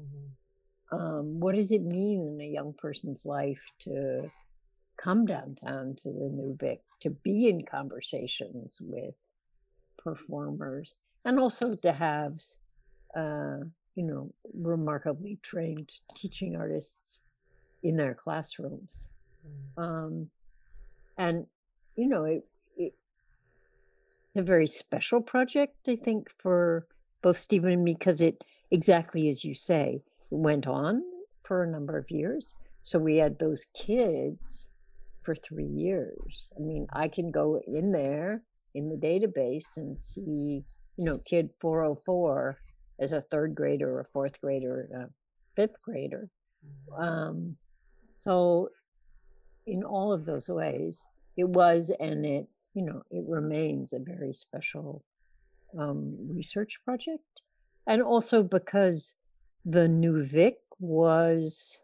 [0.00, 0.28] Mm-hmm.
[0.92, 4.30] Um, what does it mean in a young person's life to
[4.98, 9.14] come downtown to the New Vic, to be in conversations with
[9.96, 12.34] performers, and also to have,
[13.16, 17.20] uh, you know, remarkably trained teaching artists
[17.82, 19.08] in their classrooms.
[19.46, 19.82] Mm-hmm.
[19.82, 20.30] Um,
[21.16, 21.46] and,
[21.96, 22.44] you know, it,
[24.34, 26.86] a very special project, I think, for
[27.22, 30.02] both Steven and me, because it exactly as you say,
[30.36, 31.02] went on
[31.44, 32.54] for a number of years.
[32.84, 34.70] So we had those kids
[35.22, 36.50] for three years.
[36.56, 38.42] I mean, I can go in there
[38.74, 40.64] in the database and see,
[40.96, 42.58] you know, kid 404
[43.00, 45.08] as a third grader, a fourth grader, a
[45.54, 46.28] fifth grader.
[46.66, 47.02] Mm-hmm.
[47.02, 47.56] Um,
[48.14, 48.68] so,
[49.66, 51.04] in all of those ways,
[51.36, 55.04] it was and it you know, it remains a very special
[55.78, 57.42] um, research project.
[57.86, 59.14] And also because
[59.64, 61.78] the New Vic was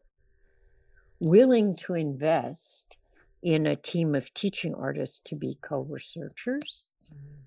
[1.21, 2.97] willing to invest
[3.43, 6.83] in a team of teaching artists to be co researchers.
[7.13, 7.45] Mm-hmm.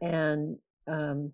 [0.00, 1.32] And um,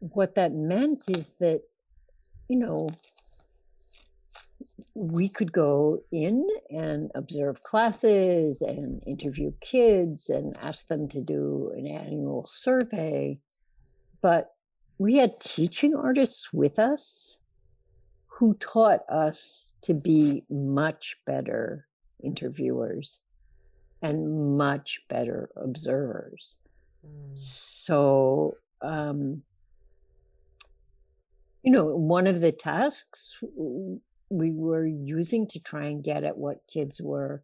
[0.00, 1.62] what that meant is that,
[2.48, 2.88] you know,
[4.94, 11.72] we could go in and observe classes and interview kids and ask them to do
[11.76, 13.38] an annual survey.
[14.20, 14.50] But
[15.00, 17.38] we had teaching artists with us
[18.26, 21.86] who taught us to be much better
[22.22, 23.20] interviewers
[24.02, 26.56] and much better observers.
[27.02, 27.34] Mm.
[27.34, 29.42] So, um,
[31.62, 33.38] you know, one of the tasks
[34.28, 37.42] we were using to try and get at what kids were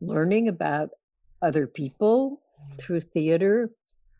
[0.00, 0.88] learning about
[1.42, 2.76] other people mm-hmm.
[2.78, 3.68] through theater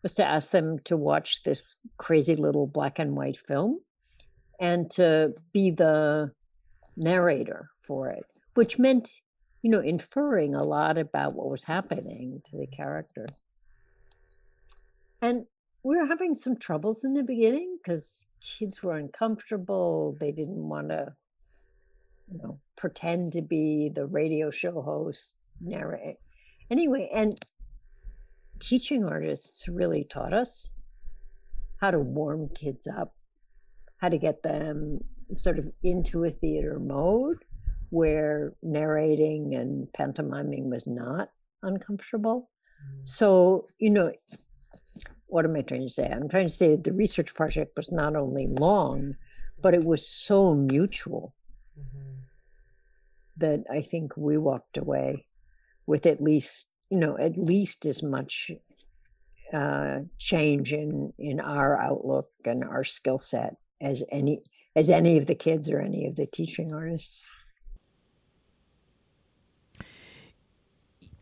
[0.05, 3.79] was to ask them to watch this crazy little black and white film
[4.59, 6.31] and to be the
[6.95, 9.09] narrator for it, which meant,
[9.63, 13.25] you know, inferring a lot about what was happening to the character.
[15.23, 15.47] And
[15.81, 18.27] we were having some troubles in the beginning because
[18.59, 20.15] kids were uncomfortable.
[20.19, 21.15] They didn't want to
[22.31, 26.17] you know, pretend to be the radio show host, narrate.
[26.69, 27.43] Anyway, and
[28.65, 30.69] teaching artists really taught us
[31.79, 33.13] how to warm kids up,
[33.97, 34.99] how to get them
[35.35, 37.45] sort of into a theater mode
[37.91, 41.29] where narrating and pantomiming was not
[41.61, 42.49] uncomfortable.
[42.83, 43.07] Mm.
[43.07, 44.11] So, you know,
[45.27, 46.09] what am I trying to say?
[46.09, 49.15] I'm trying to say the research project was not only long,
[49.61, 51.35] but it was so mutual
[53.37, 55.27] that I think we walked away
[55.85, 58.51] with at least, you know, at least as much
[59.53, 64.41] uh, change in in our outlook and our skill set as any
[64.75, 67.25] as any of the kids or any of the teaching artists.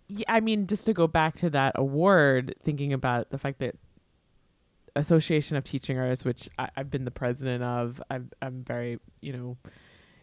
[0.08, 3.76] Yeah, I mean, just to go back to that award, thinking about the fact that
[4.96, 9.34] Association of Teaching Artists, which I, have been the president of, I'm I'm very you
[9.34, 9.58] know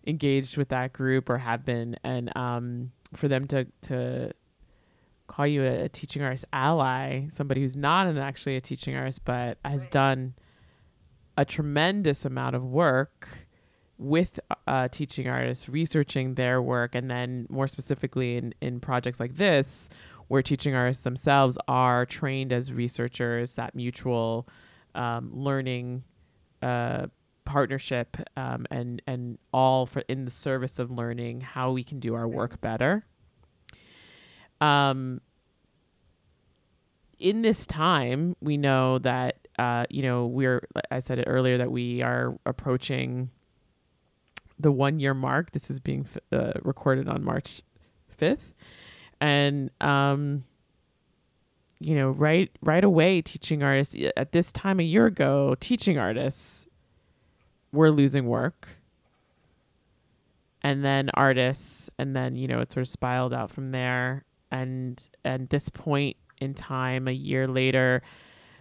[0.07, 4.32] engaged with that group or have been, and um, for them to to
[5.31, 9.24] call you a, a, teaching artist ally, somebody who's not an actually a teaching artist
[9.24, 10.35] but has done
[11.37, 13.28] a tremendous amount of work
[13.97, 19.37] with uh, teaching artists, researching their work, and then more specifically in, in projects like
[19.37, 19.89] this,
[20.28, 24.49] where teaching artists themselves are trained as researchers, that mutual
[24.95, 26.03] um, learning
[26.62, 27.07] uh,
[27.45, 32.14] partnership um, and and all for in the service of learning how we can do
[32.14, 33.05] our work better.
[34.61, 35.20] Um,
[37.18, 41.70] in this time, we know that uh, you know we're I said it earlier that
[41.70, 43.30] we are approaching
[44.58, 45.52] the one year mark.
[45.52, 47.62] This is being uh, recorded on March
[48.08, 48.54] fifth,
[49.20, 50.44] and um,
[51.78, 56.66] you know right right away teaching artists at this time a year ago teaching artists
[57.72, 58.68] were losing work.
[60.62, 65.09] And then artists and then you know it sort of spiraled out from there and
[65.24, 68.03] and this point in time a year later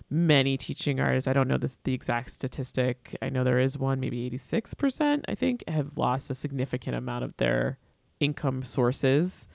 [0.10, 3.16] many teaching artists i don't know this the exact statistic.
[3.22, 7.38] I know there is one maybe 86% i think have lost a significant amount of
[7.38, 7.78] their
[8.20, 9.48] income sources.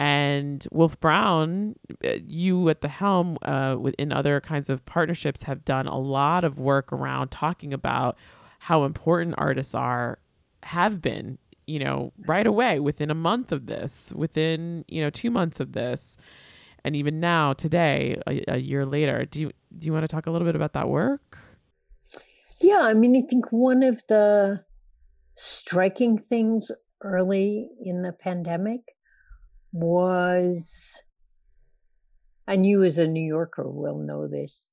[0.00, 5.86] And WolfBrown uh, you at the helm uh, within other kinds of partnerships have done
[5.86, 8.18] a lot of work around talking about
[8.58, 10.18] how important artists are
[10.64, 15.30] have been you know right away within a month of this within you know two
[15.30, 16.16] months of this
[16.84, 19.24] and even now today a, a year later.
[19.24, 21.38] Do you do you want to talk a little bit about that work?
[22.60, 24.64] Yeah i mean i think one of the
[25.34, 26.70] striking things
[27.02, 28.80] early in the pandemic
[29.72, 31.02] was
[32.46, 34.70] and you as a new yorker will know this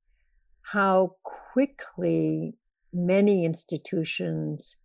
[0.61, 2.53] how quickly
[2.93, 4.77] many institutions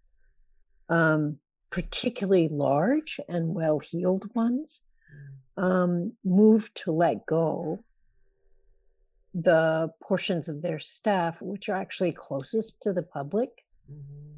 [0.89, 1.39] um,
[1.71, 4.83] particularly large and well heeled ones,
[5.59, 5.63] mm.
[5.63, 7.83] um, moved to let go
[9.37, 13.65] the portions of their staff which are actually closest to the public.
[13.91, 14.33] Mm-hmm.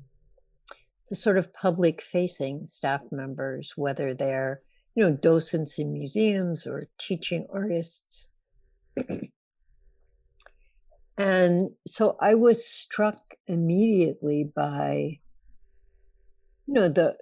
[1.08, 4.60] The sort of public facing staff members, whether they're,
[4.94, 8.28] you know, docents in museums or teaching artists.
[11.16, 15.20] and so I was struck immediately by
[16.68, 17.16] you know the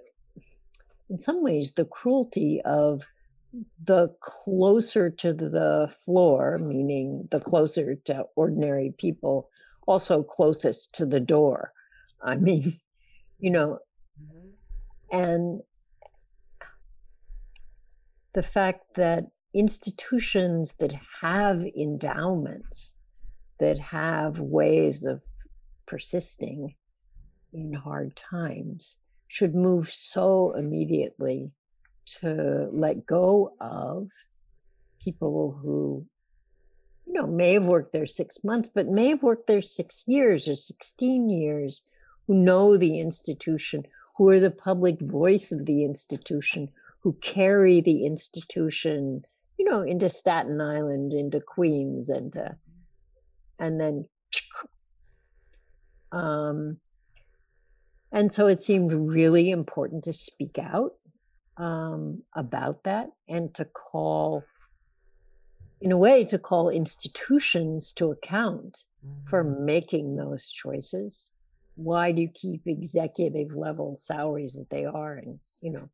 [1.09, 3.03] in some ways the cruelty of
[3.83, 9.49] the closer to the floor meaning the closer to ordinary people
[9.87, 11.71] also closest to the door
[12.21, 12.77] i mean
[13.39, 13.79] you know
[14.21, 15.17] mm-hmm.
[15.17, 15.61] and
[18.33, 19.23] the fact that
[19.53, 22.95] institutions that have endowments
[23.59, 25.23] that have ways of
[25.87, 26.75] persisting
[27.53, 28.97] in hard times
[29.27, 31.51] should move so immediately
[32.05, 34.07] to let go of
[35.03, 36.05] people who
[37.05, 40.47] you know may have worked there six months but may have worked there six years
[40.47, 41.81] or 16 years
[42.25, 43.83] who know the institution
[44.17, 46.69] who are the public voice of the institution
[46.99, 49.23] who carry the institution
[49.57, 52.37] you know into staten island into queens and
[53.59, 54.05] and then
[56.11, 56.77] um
[58.11, 60.93] and so it seemed really important to speak out
[61.57, 64.43] um, about that and to call,
[65.81, 69.25] in a way, to call institutions to account mm-hmm.
[69.29, 71.31] for making those choices.
[71.75, 75.89] Why do you keep executive level salaries that they are and, you know,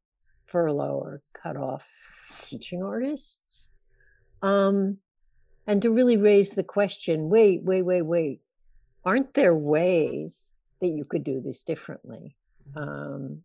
[0.45, 1.83] furlough or cut off
[2.45, 3.69] teaching artists?
[4.41, 4.97] Um,
[5.65, 8.41] and to really raise the question wait, wait, wait, wait.
[9.05, 10.49] Aren't there ways
[10.83, 12.35] that you could do this differently.
[12.75, 12.77] Mm-hmm.
[12.77, 13.43] Um,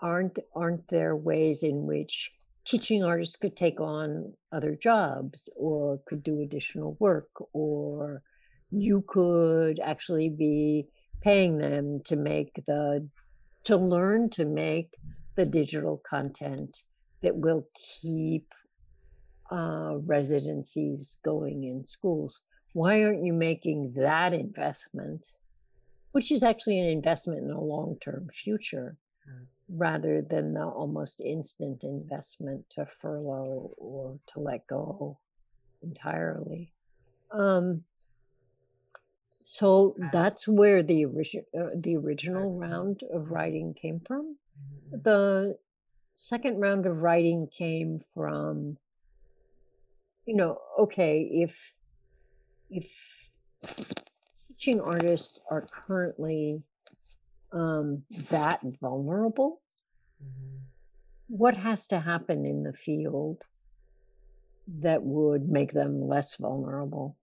[0.00, 2.32] aren't aren't there ways in which
[2.64, 8.22] teaching artists could take on other jobs or could do additional work or
[8.70, 10.86] you could actually be
[11.20, 13.08] paying them to make the
[13.64, 14.90] to learn to make
[15.34, 16.82] the digital content
[17.22, 17.66] that will
[18.00, 18.52] keep
[19.50, 22.42] uh, residencies going in schools
[22.74, 25.26] why aren't you making that investment
[26.18, 28.96] which is actually an investment in a long term future
[29.30, 29.46] mm.
[29.68, 35.16] rather than the almost instant investment to furlough or to let go
[35.80, 36.72] entirely.
[37.30, 37.84] Um,
[39.44, 44.34] so that's where the, origi- uh, the original round of writing came from.
[44.90, 45.02] Mm-hmm.
[45.04, 45.56] The
[46.16, 48.76] second round of writing came from,
[50.26, 51.54] you know, okay, if
[52.70, 52.88] if
[54.58, 56.62] teaching artists are currently
[57.52, 59.60] um, that vulnerable,
[60.22, 60.56] mm-hmm.
[61.28, 63.42] what has to happen in the field
[64.80, 67.16] that would make them less vulnerable?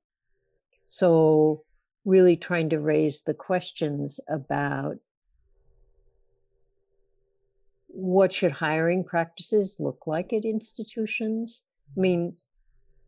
[0.87, 1.63] So,
[2.05, 4.97] really trying to raise the questions about
[7.87, 11.63] what should hiring practices look like at institutions?
[11.97, 12.35] I mean,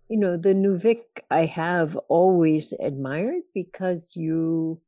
[0.09, 4.79] you know, the New Vic I have always admired because you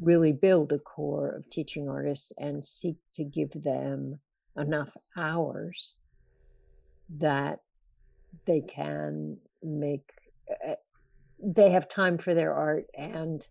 [0.00, 4.18] really build a core of teaching artists and seek to give them
[4.56, 5.92] enough hours
[7.18, 7.60] that
[8.46, 10.10] they can make
[10.66, 10.74] uh,
[11.42, 13.46] they have time for their art and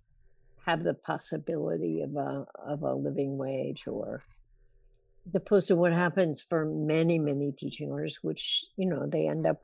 [0.66, 4.24] have the possibility of a of a living wage or
[5.28, 9.46] as opposed to what happens for many many teaching artists which you know they end
[9.46, 9.64] up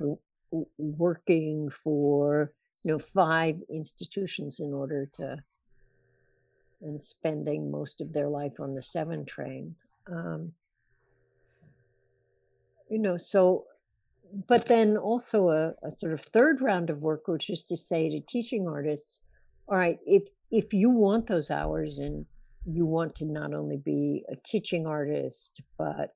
[0.78, 2.52] working for
[2.84, 5.38] you know five institutions in order to
[6.82, 9.76] and spending most of their life on the seven train
[10.12, 10.52] um,
[12.90, 13.66] you know so
[14.48, 18.10] but then also a, a sort of third round of work which is to say
[18.10, 19.22] to teaching artists
[19.68, 22.26] all right if if you want those hours and
[22.66, 26.16] you want to not only be a teaching artist but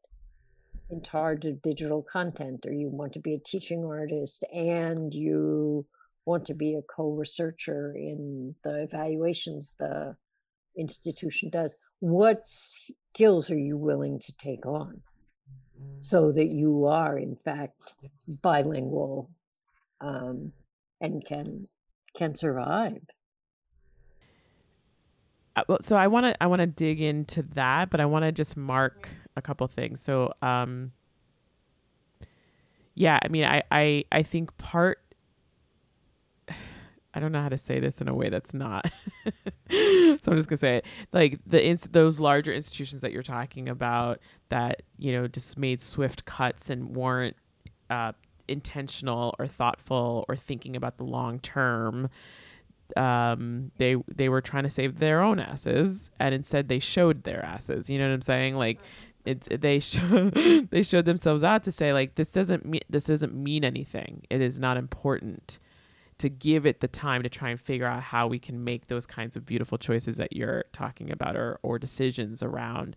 [0.93, 5.85] in charge of digital content or you want to be a teaching artist and you
[6.25, 10.15] want to be a co-researcher in the evaluations the
[10.77, 15.01] institution does what skills are you willing to take on?
[16.01, 17.93] So that you are in fact
[18.41, 19.29] bilingual
[20.01, 20.51] um,
[20.99, 21.65] and can
[22.15, 23.01] can survive.
[25.55, 28.33] Uh, so I want to I want to dig into that, but I want to
[28.33, 30.01] just mark a couple things.
[30.01, 30.91] So, um,
[32.95, 34.99] yeah, I mean, I I I think part.
[37.15, 38.91] I don't know how to say this in a way that's not.
[39.69, 40.85] so I'm just gonna say it.
[41.11, 44.19] Like the those larger institutions that you're talking about
[44.49, 47.35] that you know just made swift cuts and weren't
[47.89, 48.13] uh,
[48.47, 52.09] intentional or thoughtful or thinking about the long term
[52.97, 57.43] um, they they were trying to save their own asses, and instead they showed their
[57.43, 57.89] asses.
[57.89, 58.55] You know what I'm saying?
[58.55, 58.79] Like,
[59.25, 60.29] it, they show,
[60.69, 64.23] they showed themselves out to say like this doesn't mean this doesn't mean anything.
[64.29, 65.59] It is not important
[66.19, 69.05] to give it the time to try and figure out how we can make those
[69.05, 72.95] kinds of beautiful choices that you're talking about or or decisions around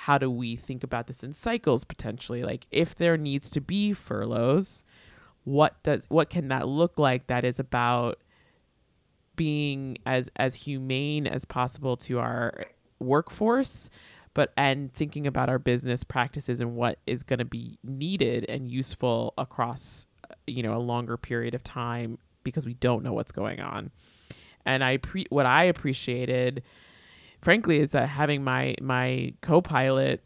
[0.00, 3.92] how do we think about this in cycles potentially like if there needs to be
[3.92, 4.84] furloughs
[5.44, 8.18] what does what can that look like that is about
[9.36, 12.66] being as as humane as possible to our
[12.98, 13.90] workforce
[14.36, 18.70] but and thinking about our business practices and what is going to be needed and
[18.70, 23.32] useful across uh, you know a longer period of time because we don't know what's
[23.32, 23.90] going on.
[24.66, 26.62] And i pre- what i appreciated
[27.40, 30.22] frankly is that having my my co-pilot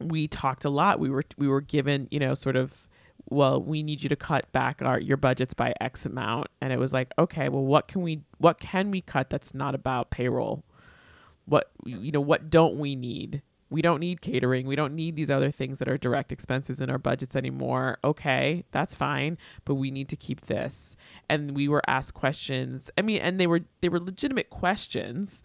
[0.00, 0.98] we talked a lot.
[0.98, 2.88] We were we were given you know sort of
[3.30, 6.48] well we need you to cut back our your budgets by x amount.
[6.60, 9.76] And it was like okay well what can we what can we cut that's not
[9.76, 10.64] about payroll
[11.46, 13.42] what you know what don't we need?
[13.70, 14.66] We don't need catering.
[14.66, 17.98] We don't need these other things that are direct expenses in our budgets anymore.
[18.04, 20.96] Okay that's fine but we need to keep this.
[21.28, 22.90] And we were asked questions.
[22.96, 25.42] I mean and they were they were legitimate questions.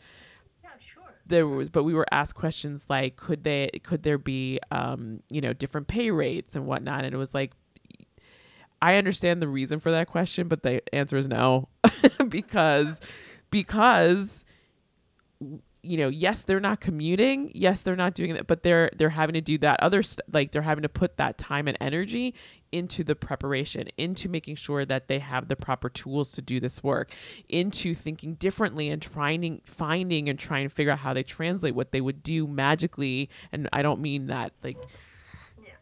[0.64, 1.04] Yeah, sure.
[1.26, 5.42] there was but we were asked questions like could they could there be um you
[5.42, 7.06] know different pay rates and whatnot?
[7.06, 7.52] And it was like
[8.82, 11.68] I understand the reason for that question, but the answer is no,
[12.30, 13.02] because
[13.52, 14.46] because
[15.82, 17.52] you know, yes, they're not commuting.
[17.56, 20.26] Yes, they're not doing that, but they're they're having to do that other stuff.
[20.32, 22.36] Like they're having to put that time and energy
[22.72, 26.84] into the preparation, into making sure that they have the proper tools to do this
[26.84, 27.14] work,
[27.48, 31.92] into thinking differently and trying finding and trying to figure out how they translate what
[31.92, 33.30] they would do magically.
[33.52, 34.78] And I don't mean that like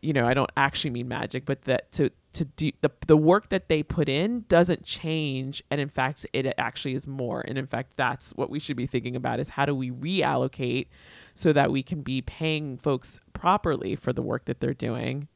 [0.02, 3.50] you know, I don't actually mean magic, but that to to do the the work
[3.50, 7.42] that they put in doesn't change, and in fact, it actually is more.
[7.42, 10.88] And in fact, that's what we should be thinking about: is how do we reallocate
[11.34, 15.28] so that we can be paying folks properly for the work that they're doing,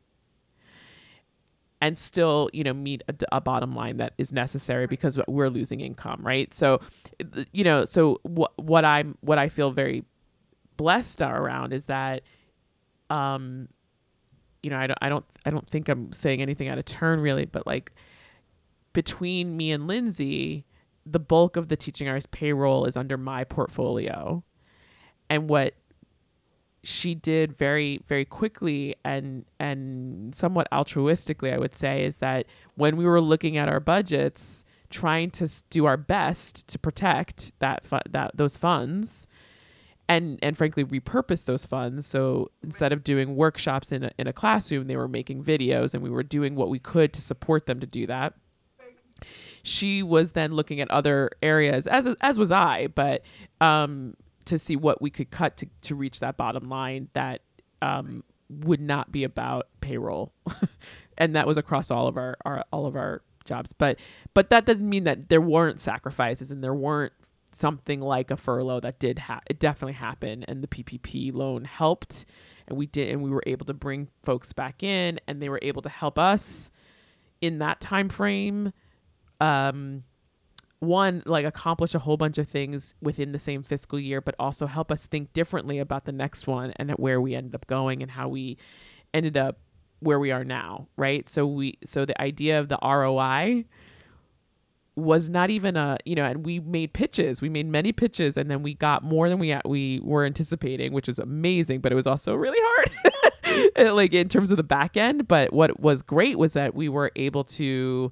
[1.81, 5.81] and still, you know, meet a, a bottom line that is necessary because we're losing
[5.81, 6.53] income, right?
[6.53, 6.81] So,
[7.51, 10.05] you know, so what what I'm what I feel very
[10.77, 12.21] blessed around is that
[13.09, 13.67] um
[14.63, 17.19] you know, I don't, I don't, I don't think I'm saying anything out of turn
[17.19, 17.91] really, but like
[18.93, 20.65] between me and Lindsay,
[21.05, 24.43] the bulk of the teaching artist payroll is under my portfolio.
[25.29, 25.75] And what
[26.83, 32.45] she did very, very quickly and and somewhat altruistically, I would say, is that
[32.75, 37.85] when we were looking at our budgets, trying to do our best to protect that
[37.85, 39.27] fu- that those funds,
[40.11, 42.05] and and frankly repurpose those funds.
[42.05, 46.03] So instead of doing workshops in a, in a classroom they were making videos and
[46.03, 48.33] we were doing what we could to support them to do that.
[49.63, 53.23] She was then looking at other areas as as was I but
[53.61, 57.41] um to see what we could cut to to reach that bottom line that
[57.81, 60.33] um would not be about payroll.
[61.17, 63.73] And that was across all of our, our all of our jobs.
[63.73, 63.99] But
[64.33, 67.13] but that doesn't mean that there weren't sacrifices and there weren't
[67.51, 72.25] something like a furlough that did ha- it definitely happened and the PPP loan helped
[72.67, 75.59] and we did and we were able to bring folks back in and they were
[75.61, 76.71] able to help us
[77.41, 78.71] in that time frame
[79.39, 80.03] um
[80.79, 84.65] one like accomplish a whole bunch of things within the same fiscal year but also
[84.65, 88.11] help us think differently about the next one and where we ended up going and
[88.11, 88.57] how we
[89.13, 89.59] ended up
[89.99, 91.27] where we are now right?
[91.27, 93.65] So we so the idea of the ROI
[94.95, 98.51] was not even a you know and we made pitches we made many pitches and
[98.51, 102.05] then we got more than we we were anticipating which was amazing but it was
[102.05, 106.53] also really hard like in terms of the back end but what was great was
[106.53, 108.11] that we were able to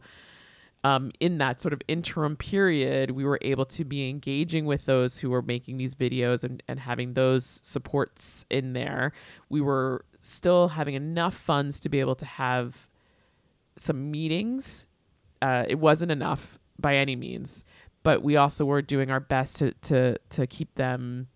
[0.84, 5.20] um, in that sort of interim period, we were able to be engaging with those
[5.20, 9.12] who were making these videos and, and having those supports in there.
[9.50, 12.88] We were still having enough funds to be able to have
[13.76, 14.86] some meetings.
[15.42, 17.64] Uh, it wasn't enough by any means,
[18.04, 21.28] but we also were doing our best to to to keep them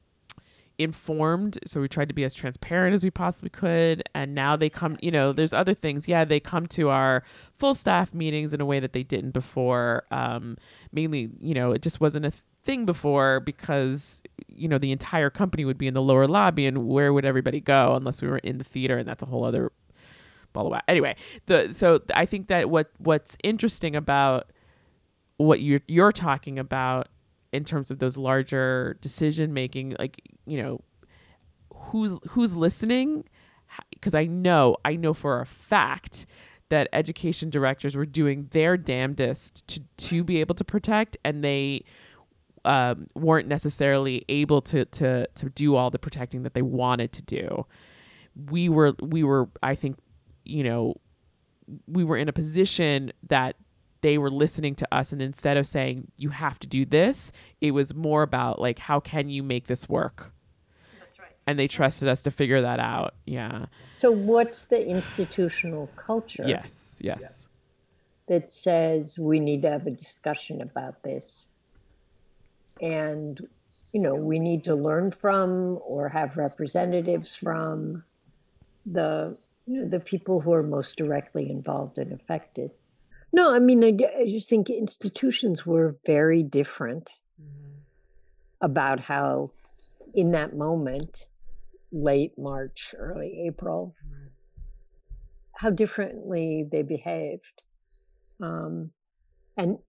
[0.77, 1.59] informed.
[1.65, 4.03] So we tried to be as transparent as we possibly could.
[4.15, 6.07] And now they come you know there's other things.
[6.07, 7.23] Yeah they come to our
[7.57, 10.05] full staff meetings in a way that they didn't before.
[10.11, 10.57] Um
[10.91, 12.33] mainly you know it just wasn't a
[12.63, 16.87] thing before because you know the entire company would be in the lower lobby and
[16.87, 18.97] where would everybody go unless we were in the theater?
[18.97, 19.71] And that's a whole other
[20.53, 21.15] blah blah blah anyway
[21.47, 24.51] the so i think that what what's interesting about
[25.43, 27.09] what you're you're talking about
[27.51, 30.81] in terms of those larger decision making like you know
[31.73, 33.23] who's who's listening
[33.91, 36.25] because I know I know for a fact
[36.69, 41.83] that education directors were doing their damnedest to to be able to protect and they
[42.65, 47.21] um, weren't necessarily able to to to do all the protecting that they wanted to
[47.21, 47.65] do.
[48.49, 49.97] We were we were I think
[50.45, 50.95] you know
[51.87, 53.55] we were in a position that
[54.03, 57.31] they were listening to us and instead of saying you have to do this
[57.61, 60.31] it was more about like how can you make this work
[60.99, 61.31] That's right.
[61.47, 66.99] and they trusted us to figure that out yeah So, what's the institutional culture yes
[67.01, 67.47] yes
[68.27, 71.47] that says we need to have a discussion about this?
[72.81, 73.39] And,
[73.91, 78.03] you know, we need to learn from or have representatives from
[78.85, 82.71] the you know, the people who are most directly involved and affected.
[83.35, 87.09] No, I mean, I just think institutions were very different
[88.61, 89.51] about how,
[90.13, 91.27] in that moment,
[91.91, 93.95] late March, early April,
[95.55, 97.63] how differently they behaved.
[98.39, 98.91] Um,
[99.57, 99.79] and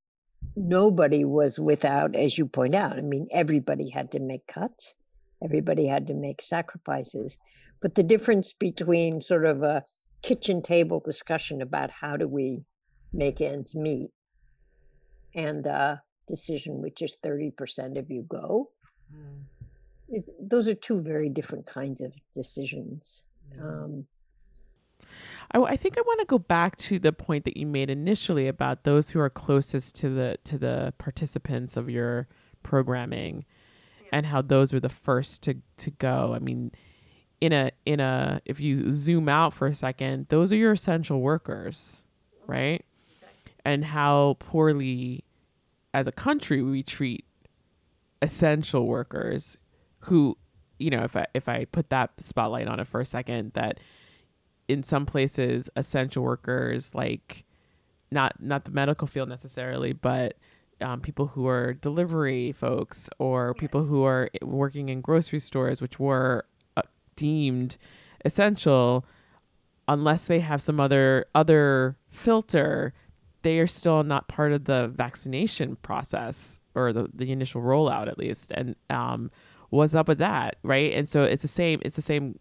[0.56, 4.94] nobody was without, as you point out, I mean, everybody had to make cuts,
[5.42, 7.36] everybody had to make sacrifices.
[7.82, 9.84] But the difference between sort of a
[10.22, 12.62] kitchen table discussion about how do we
[13.14, 14.10] make ends meet
[15.34, 18.70] and a decision which is 30% of you go.
[19.14, 19.42] Mm.
[20.08, 23.22] Is those are two very different kinds of decisions
[23.56, 23.62] mm.
[23.62, 24.06] um,
[25.52, 28.48] I, I think I want to go back to the point that you made initially
[28.48, 32.28] about those who are closest to the to the participants of your
[32.62, 33.44] programming
[34.12, 36.32] and how those are the first to to go.
[36.34, 36.72] I mean,
[37.40, 41.20] in a in a if you zoom out for a second, those are your essential
[41.20, 42.04] workers,
[42.42, 42.52] mm-hmm.
[42.52, 42.84] right?
[43.64, 45.24] And how poorly
[45.94, 47.24] as a country we treat
[48.20, 49.58] essential workers
[50.00, 50.36] who
[50.78, 53.78] you know if I if I put that spotlight on it for a second that
[54.66, 57.44] in some places essential workers like
[58.10, 60.36] not not the medical field necessarily but
[60.80, 66.00] um, people who are delivery folks or people who are working in grocery stores which
[66.00, 66.44] were
[66.76, 66.82] uh,
[67.14, 67.76] deemed
[68.24, 69.04] essential
[69.86, 72.92] unless they have some other other filter
[73.44, 78.18] they are still not part of the vaccination process or the, the initial rollout at
[78.18, 79.30] least and um
[79.70, 80.92] what's up with that right?
[80.92, 82.38] And so it's the same it's the same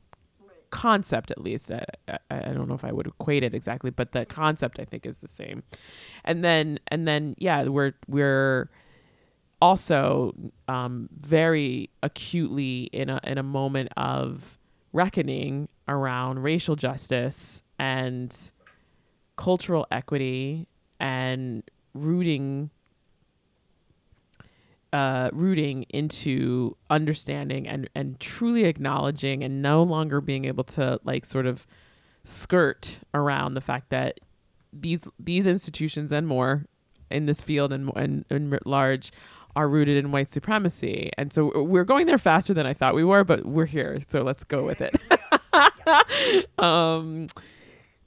[0.71, 1.71] concept at least.
[1.71, 4.85] I, I, I don't know if i would equate it exactly but the concept i
[4.85, 5.61] think is the same.
[6.25, 8.69] And then and then yeah we're we're
[9.63, 10.33] also
[10.67, 14.59] um, very acutely in a in a moment of
[14.91, 18.51] reckoning around racial justice and
[19.37, 20.67] cultural equity
[21.03, 22.71] and rooting
[24.93, 31.25] uh, rooting into understanding and and truly acknowledging and no longer being able to like
[31.25, 31.67] sort of
[32.23, 34.19] skirt around the fact that
[34.71, 36.65] these these institutions and more
[37.11, 39.11] in this field and and, and large
[39.55, 41.11] are rooted in white supremacy.
[41.17, 44.21] And so we're going there faster than i thought we were but we're here so
[44.23, 44.95] let's go with it.
[46.57, 47.27] Um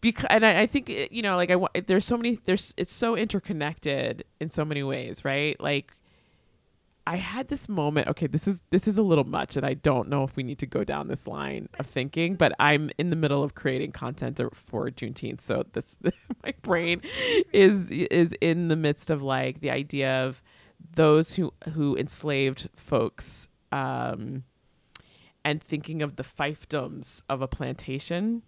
[0.01, 2.75] because and I, I think it- you know like i wa- there's so many there's
[2.77, 5.93] it's so interconnected in so many ways right like
[7.09, 8.09] I had this moment.
[8.09, 10.59] Okay, this is this is a little much, and I don't know if we need
[10.59, 12.35] to go down this line of thinking.
[12.35, 15.97] But I'm in the middle of creating content for Juneteenth, so this
[16.45, 17.03] my brain
[17.53, 20.43] is is in the midst of like the idea of
[20.97, 24.43] those who who enslaved folks, um,
[25.45, 28.43] and thinking of the fiefdoms of a plantation,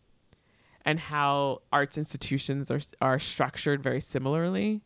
[0.89, 4.81] and how arts institutions are are structured very similarly.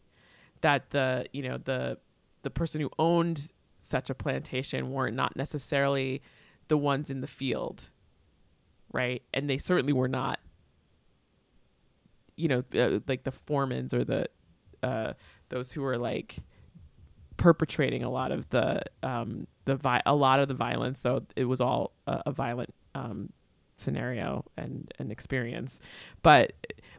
[0.61, 1.97] That the you know the
[2.43, 6.21] the person who owned such a plantation weren't not necessarily
[6.67, 7.89] the ones in the field,
[8.93, 9.23] right?
[9.33, 10.41] And they certainly were not,
[12.37, 14.27] you know, uh, like the foremans or the
[14.83, 15.13] uh,
[15.51, 16.39] those who were like
[17.37, 21.01] perpetrating a lot of the um, the vi- a lot of the violence.
[21.01, 23.33] Though it was all a, a violent um,
[23.83, 25.81] scenario and an experience.
[26.23, 26.53] But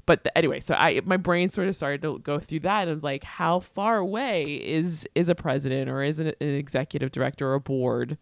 [0.05, 3.01] but the, anyway so i my brain sort of started to go through that and
[3.01, 7.55] like how far away is is a president or is an, an executive director or
[7.55, 8.17] a board?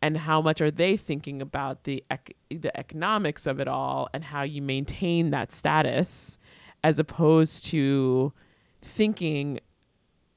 [0.00, 4.22] And how much are they thinking about the ec- the economics of it all and
[4.22, 6.38] how you maintain that status
[6.84, 8.32] as opposed to
[8.80, 9.58] thinking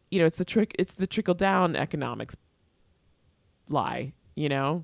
[0.09, 2.35] you know it's the trick it's the trickle down economics
[3.69, 4.83] lie you know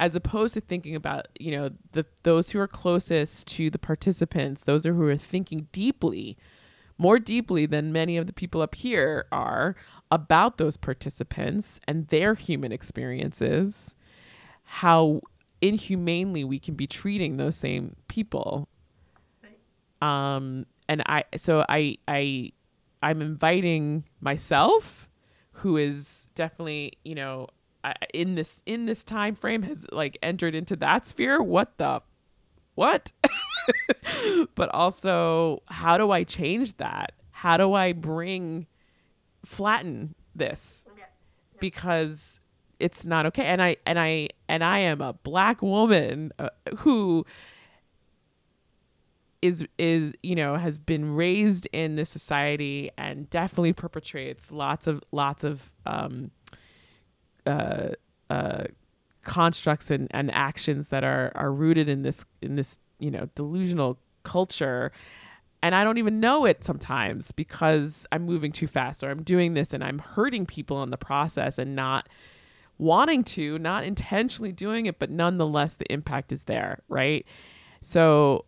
[0.00, 4.64] as opposed to thinking about you know the those who are closest to the participants
[4.64, 6.36] those are who are thinking deeply
[6.98, 9.74] more deeply than many of the people up here are
[10.10, 13.94] about those participants and their human experiences
[14.64, 15.20] how
[15.60, 18.68] inhumanely we can be treating those same people.
[20.00, 22.50] Um and i so i i
[23.02, 25.08] i'm inviting myself
[25.52, 27.46] who is definitely you know
[28.14, 31.42] in this in this time frame has like entered into that sphere?
[31.42, 32.02] What the
[32.74, 33.12] what?
[34.54, 37.12] But also how do i change that?
[37.30, 38.66] How do i bring
[39.44, 40.84] flatten this?
[41.60, 42.40] Because
[42.78, 43.44] it's not okay.
[43.44, 47.24] And i and i and i am a black woman uh, who
[49.42, 55.02] is is you know has been raised in this society and definitely perpetrates lots of
[55.10, 56.30] lots of um
[57.46, 57.88] uh,
[58.30, 58.64] uh,
[59.22, 63.98] constructs and, and actions that are are rooted in this in this you know delusional
[64.24, 64.92] culture
[65.62, 69.54] and I don't even know it sometimes because I'm moving too fast or I'm doing
[69.54, 72.08] this and I'm hurting people in the process and not
[72.78, 77.24] wanting to, not intentionally doing it, but nonetheless the impact is there, right?
[77.80, 78.46] So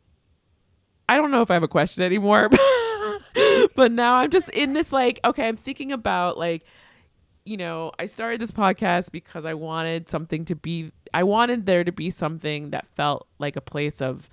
[1.09, 2.49] I don't know if I have a question anymore,
[3.77, 6.65] but now I'm just in this like, okay, I'm thinking about like
[7.45, 11.85] you know, I started this podcast because I wanted something to be, I wanted there
[11.85, 14.31] to be something that felt like a place of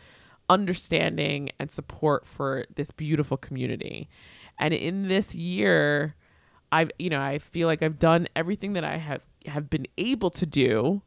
[0.49, 4.09] understanding and support for this beautiful community.
[4.57, 6.15] And in this year,
[6.71, 10.29] I've, you know, I feel like I've done everything that I have, have been able
[10.29, 11.01] to do,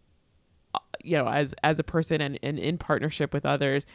[0.75, 3.87] uh, you know, as, as a person and, and in partnership with others,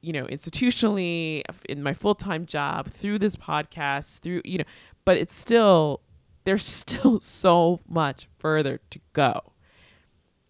[0.00, 4.64] you know, institutionally, in my full time job, through this podcast, through, you know,
[5.04, 6.00] but it's still,
[6.46, 9.52] there's still so much further to go.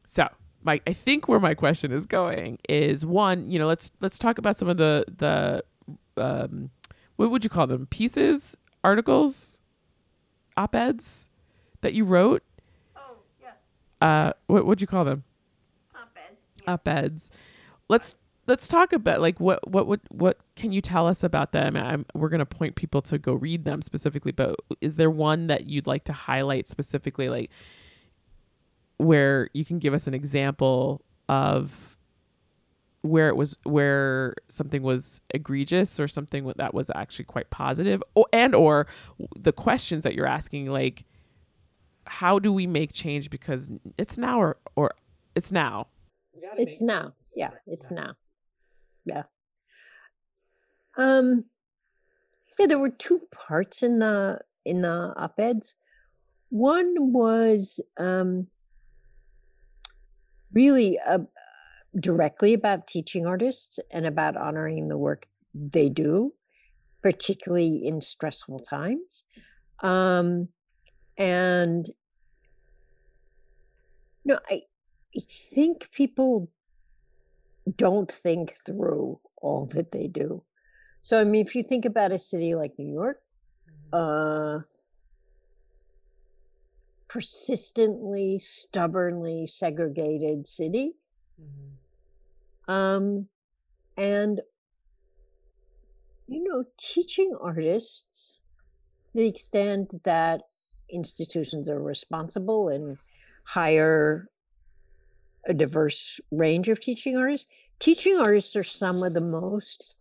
[0.07, 0.29] So,
[0.63, 4.39] my I think where my question is going is one, you know, let's let's talk
[4.39, 5.65] about some of the the
[6.17, 6.71] um,
[7.17, 7.87] what would you call them?
[7.87, 9.61] Pieces, articles,
[10.57, 11.29] op-eds
[11.81, 12.43] that you wrote.
[12.97, 14.07] Oh yeah.
[14.07, 15.25] Uh, what would you call them?
[15.95, 16.55] Op-eds.
[16.63, 16.75] Yeah.
[16.75, 17.31] Op-eds.
[17.89, 18.17] Let's
[18.47, 21.77] let's talk about like what what what what can you tell us about them?
[21.77, 25.49] I'm, we're going to point people to go read them specifically but is there one
[25.49, 27.51] that you'd like to highlight specifically like
[28.99, 31.97] where you can give us an example of
[33.03, 38.03] where it was where something was egregious or something that was actually quite positive?
[38.15, 38.87] Or, and or
[39.37, 41.05] the questions that you're asking like
[42.09, 43.69] how do we make change because
[43.99, 44.93] it's now or or
[45.35, 45.89] it's now?
[46.57, 47.13] It's now.
[47.35, 48.15] yeah it's now
[49.07, 49.23] yeah.
[50.99, 51.45] Um,
[52.59, 55.75] yeah, there were two parts in the in the op-eds.
[56.49, 58.49] One was um,
[60.53, 61.21] really uh,
[61.99, 66.33] directly about teaching artists and about honoring the work they do,
[67.03, 69.23] particularly in stressful times.
[69.81, 70.49] Um,
[71.17, 71.89] and
[74.25, 74.63] you I,
[75.17, 75.21] I
[75.55, 76.51] think people
[77.77, 80.43] don't think through all that they do.
[81.03, 83.21] So, I mean, if you think about a city like New York,
[83.93, 84.59] mm-hmm.
[84.59, 84.63] uh,
[87.09, 90.95] persistently, stubbornly segregated city,
[91.41, 92.73] mm-hmm.
[92.73, 93.29] um,
[93.97, 94.41] and
[96.29, 98.41] you know, teaching artists
[99.15, 100.43] the extent that
[100.91, 102.99] institutions are responsible and
[103.45, 104.29] hire
[105.47, 107.49] a diverse range of teaching artists.
[107.79, 109.95] Teaching artists are some of the most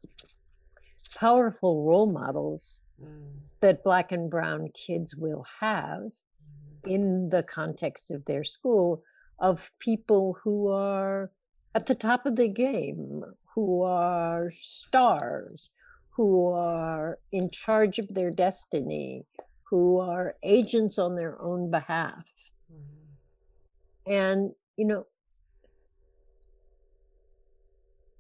[1.16, 3.32] powerful role models mm.
[3.62, 6.90] that black and brown kids will have mm-hmm.
[6.90, 9.04] in the context of their school
[9.40, 11.32] of people who are
[11.74, 13.22] at the top of the game,
[13.54, 15.70] who are stars,
[16.10, 19.26] who are in charge of their destiny,
[19.64, 22.24] who are agents on their own behalf.
[22.72, 24.12] Mm-hmm.
[24.12, 25.06] And, you know,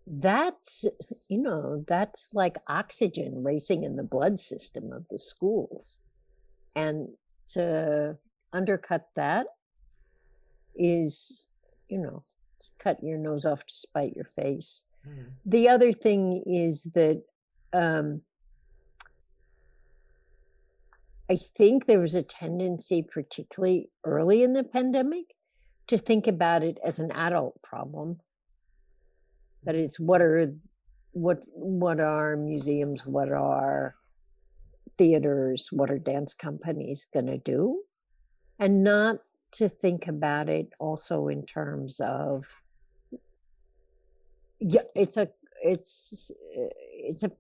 [0.08, 0.86] that's,
[1.28, 6.02] you know, that's like oxygen racing in the blood system of the schools.
[6.76, 7.10] And
[7.50, 8.18] to
[8.54, 9.48] undercut that
[10.76, 11.50] is,
[11.90, 12.24] you know,
[12.80, 14.84] cut your nose off to spite your face.
[15.08, 15.26] Mm.
[15.46, 17.24] The other thing is that
[17.74, 18.22] um,
[21.30, 25.36] I think there was a tendency, particularly early in the pandemic,
[25.88, 28.20] to think about it as an adult problem.
[29.66, 30.54] That is, what are
[31.12, 33.96] what what are museums, what are
[34.98, 37.82] theaters, what are dance companies going to do,
[38.60, 39.18] and not
[39.54, 42.46] to think about it also in terms of
[44.60, 45.30] yeah, it's a
[45.64, 47.32] it's uh, it's a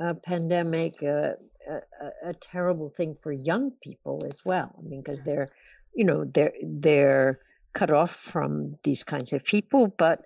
[0.00, 1.36] a pandemic, a,
[1.68, 4.74] a, a terrible thing for young people as well.
[4.78, 5.48] I mean, because they're,
[5.94, 7.40] you know, they're they're
[7.74, 10.24] cut off from these kinds of people, but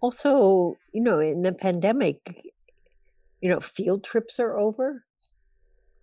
[0.00, 2.18] also, you know, in the pandemic,
[3.40, 5.04] you know, field trips are over.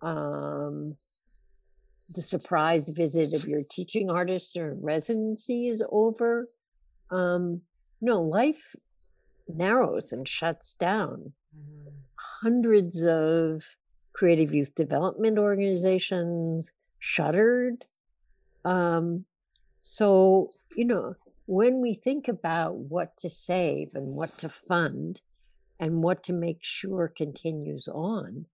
[0.02, 0.96] Um,
[2.14, 6.48] the surprise visit of your teaching artist or residency is over.
[7.10, 7.60] Um,
[8.00, 8.74] no, life
[9.48, 11.32] narrows and shuts down
[12.42, 13.64] hundreds of
[14.12, 17.84] creative youth development organizations shuttered.
[18.64, 19.24] Um,
[19.80, 21.14] so, you know,
[21.46, 25.20] when we think about what to save and what to fund
[25.78, 28.46] and what to make sure continues on,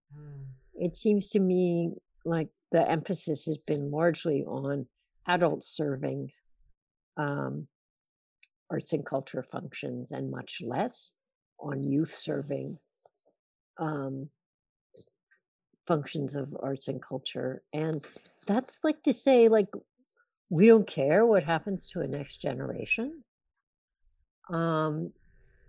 [0.74, 1.92] it seems to me
[2.24, 4.86] like the emphasis has been largely on
[5.26, 6.30] adult serving
[7.16, 7.66] um,
[8.70, 11.12] arts and culture functions and much less
[11.58, 12.78] on youth serving
[13.78, 14.28] um,
[15.86, 17.62] functions of arts and culture.
[17.72, 18.04] And
[18.46, 19.68] that's like to say, like,
[20.48, 23.24] we don't care what happens to a next generation
[24.48, 25.12] um,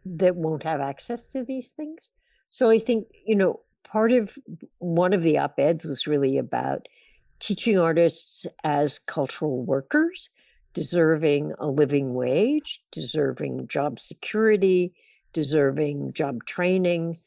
[0.05, 2.09] that won't have access to these things.
[2.49, 4.37] So I think, you know, part of
[4.79, 6.87] one of the op eds was really about
[7.39, 10.29] teaching artists as cultural workers,
[10.73, 14.93] deserving a living wage, deserving job security,
[15.33, 17.17] deserving job training.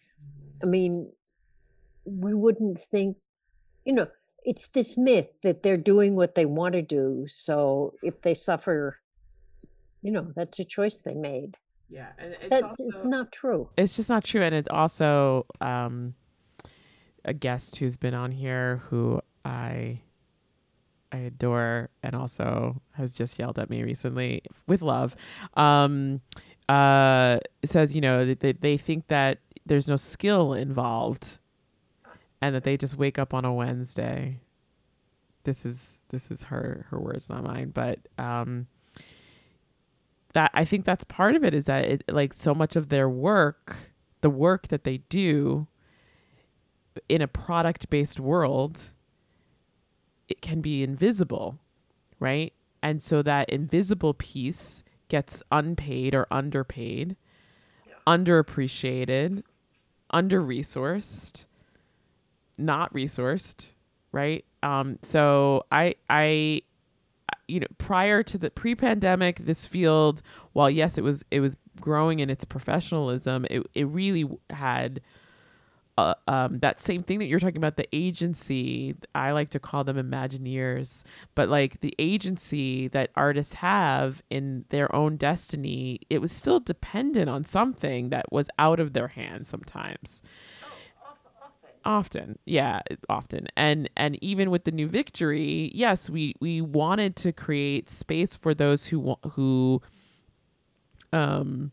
[0.62, 1.10] I mean,
[2.04, 3.16] we wouldn't think,
[3.84, 4.08] you know,
[4.44, 7.26] it's this myth that they're doing what they want to do.
[7.28, 8.98] So if they suffer,
[10.02, 11.56] you know, that's a choice they made.
[11.88, 13.68] Yeah, and it's That's also, it's not true.
[13.76, 16.14] it's just not true and it's also um
[17.24, 20.00] a guest who's been on here who i
[21.10, 25.16] i adore and also has just yelled at me recently with love
[25.54, 26.20] um
[26.68, 31.39] uh says you know that they, they think that there's no skill involved
[32.40, 34.40] and that they just wake up on a wednesday
[35.44, 38.66] this is this is her her words not mine but um
[40.32, 43.08] that I think that's part of it is that it like so much of their
[43.08, 43.76] work,
[44.20, 45.66] the work that they do
[47.08, 48.92] in a product based world,
[50.28, 51.58] it can be invisible,
[52.18, 52.52] right?
[52.82, 57.16] And so that invisible piece gets unpaid or underpaid,
[58.06, 59.42] underappreciated,
[60.10, 61.44] under resourced,
[62.60, 63.72] not resourced,
[64.12, 64.44] right?
[64.62, 66.62] Um, so I I
[67.50, 72.20] you know prior to the pre-pandemic this field while yes it was it was growing
[72.20, 75.00] in its professionalism it, it really had
[75.98, 79.84] uh, um, that same thing that you're talking about the agency i like to call
[79.84, 81.02] them imagineers
[81.34, 87.28] but like the agency that artists have in their own destiny it was still dependent
[87.28, 90.22] on something that was out of their hands sometimes
[91.84, 92.38] often.
[92.44, 93.48] Yeah often.
[93.56, 98.54] And and even with the new victory yes we we wanted to create space for
[98.54, 99.82] those who who
[101.12, 101.72] um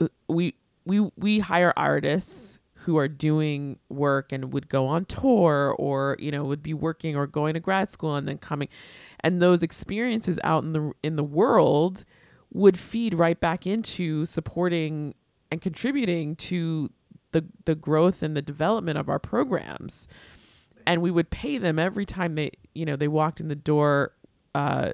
[0.00, 0.54] uh, we
[0.84, 6.30] we we hire artists who are doing work and would go on tour or you
[6.30, 8.68] know would be working or going to grad school and then coming.
[9.20, 12.04] And those experiences out in the in the world
[12.52, 15.14] would feed right back into supporting
[15.50, 16.90] and contributing to
[17.32, 20.08] the the growth and the development of our programs.
[20.86, 24.12] And we would pay them every time they you know they walked in the door
[24.54, 24.92] uh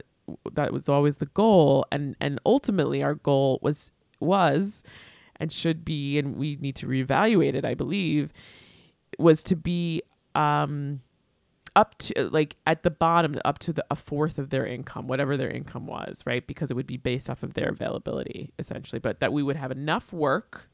[0.52, 1.86] that was always the goal.
[1.92, 4.82] And and ultimately our goal was was
[5.36, 8.32] and should be and we need to reevaluate it i believe
[9.16, 10.02] was to be
[10.34, 11.00] um
[11.78, 15.36] up to like at the bottom up to the, a fourth of their income whatever
[15.36, 16.46] their income was right?
[16.46, 18.98] Because it would be based off of their availability essentially.
[18.98, 20.68] But that we would have enough work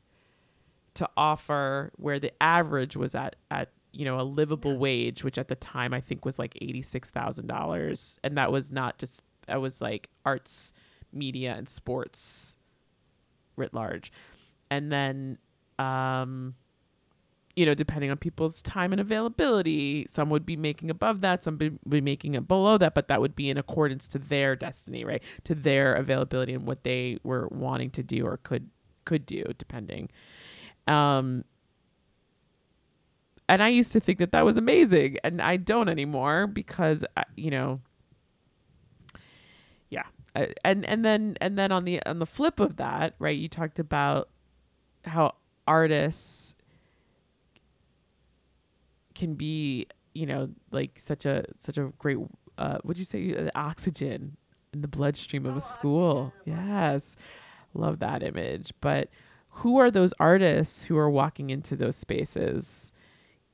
[0.94, 5.48] to offer where the average was at at you know a livable wage which at
[5.48, 10.08] the time i think was like $86000 and that was not just that was like
[10.24, 10.72] arts
[11.12, 12.56] media and sports
[13.56, 14.12] writ large.
[14.70, 15.38] And then
[15.78, 16.54] um
[17.56, 21.58] you know depending on people's time and availability some would be making above that some
[21.58, 25.04] would be making it below that but that would be in accordance to their destiny
[25.04, 25.22] right?
[25.44, 28.70] To their availability and what they were wanting to do or could
[29.04, 30.08] could do depending
[30.86, 31.44] um
[33.48, 37.24] and I used to think that that was amazing, and I don't anymore because I,
[37.36, 37.80] you know,
[39.90, 40.04] yeah,
[40.34, 43.36] and and then and then on the on the flip of that, right?
[43.36, 44.30] You talked about
[45.04, 45.34] how
[45.66, 46.54] artists
[49.14, 52.18] can be, you know, like such a such a great.
[52.56, 54.36] Uh, would you say uh, oxygen
[54.72, 56.32] in the bloodstream of a school?
[56.46, 57.14] Yes,
[57.74, 58.72] love that image.
[58.80, 59.10] But
[59.58, 62.92] who are those artists who are walking into those spaces?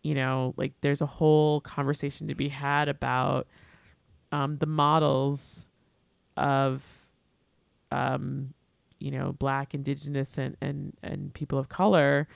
[0.02, 3.46] you know, like there's a whole conversation to be had about
[4.32, 5.68] um, the models
[6.36, 6.82] of,
[7.90, 8.54] um,
[8.98, 12.28] you know, Black, Indigenous, and and and people of color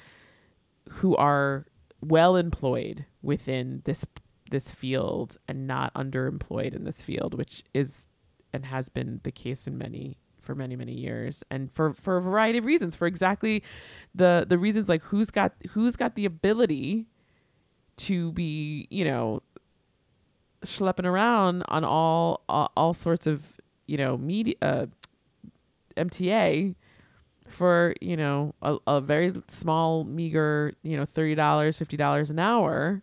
[0.90, 1.66] who are
[2.00, 4.04] well employed within this
[4.50, 8.06] this field and not underemployed in this field, which is
[8.52, 12.22] and has been the case in many for many many years and for for a
[12.22, 13.62] variety of reasons for exactly
[14.14, 17.06] the the reasons like who's got who's got the ability
[17.96, 19.42] to be, you know,
[20.62, 24.86] schlepping around on all all, all sorts of, you know, media uh,
[25.96, 26.74] MTA
[27.48, 33.02] for, you know, a, a very small meager, you know, $30, $50 an hour.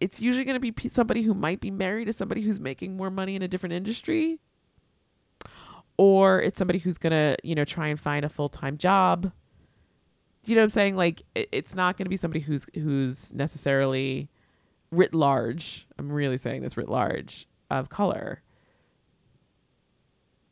[0.00, 3.10] It's usually going to be somebody who might be married to somebody who's making more
[3.10, 4.40] money in a different industry
[6.00, 9.32] or it's somebody who's going to, you know, try and find a full-time job
[10.44, 10.96] you know what I'm saying?
[10.96, 14.28] Like it, it's not going to be somebody who's who's necessarily
[14.90, 15.86] writ large.
[15.98, 18.42] I'm really saying this writ large of color.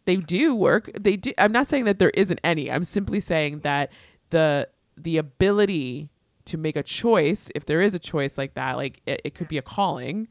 [0.04, 0.90] They do work.
[0.98, 1.32] They do.
[1.38, 2.70] I'm not saying that there isn't any.
[2.70, 3.90] I'm simply saying that
[4.30, 6.10] the the ability
[6.46, 9.48] to make a choice, if there is a choice like that, like it, it could
[9.48, 10.28] be a calling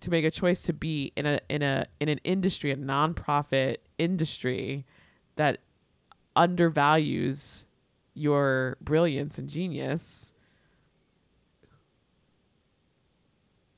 [0.00, 3.78] to make a choice to be in a in a in an industry, a nonprofit
[4.02, 4.84] industry
[5.36, 5.58] that
[6.36, 7.66] undervalues
[8.14, 10.34] your brilliance and genius.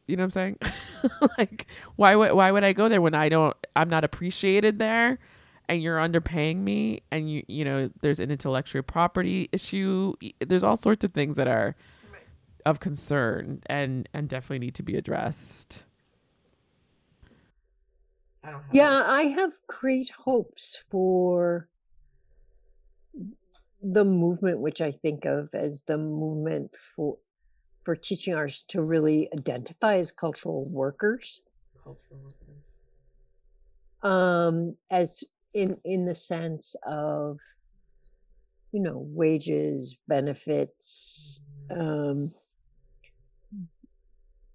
[0.07, 0.59] You know what i'm saying?
[1.39, 1.66] Like
[1.97, 5.18] why would why would i go there when i don't i'm not appreciated there
[5.68, 10.14] and you're underpaying me and you you know there's an intellectual property issue.
[10.41, 11.75] There's all sorts of things that are
[12.66, 15.85] of concern and and definitely need to be addressed
[18.45, 21.68] I yeah i have great hopes for
[23.84, 27.18] the movement which I think of as the movement for
[27.84, 31.42] for teaching artists to really identify as cultural workers.
[31.82, 32.62] Cultural workers.
[34.03, 35.22] Um, as
[35.55, 37.38] in in the sense of
[38.72, 41.40] you know wages, benefits,
[41.70, 42.32] um,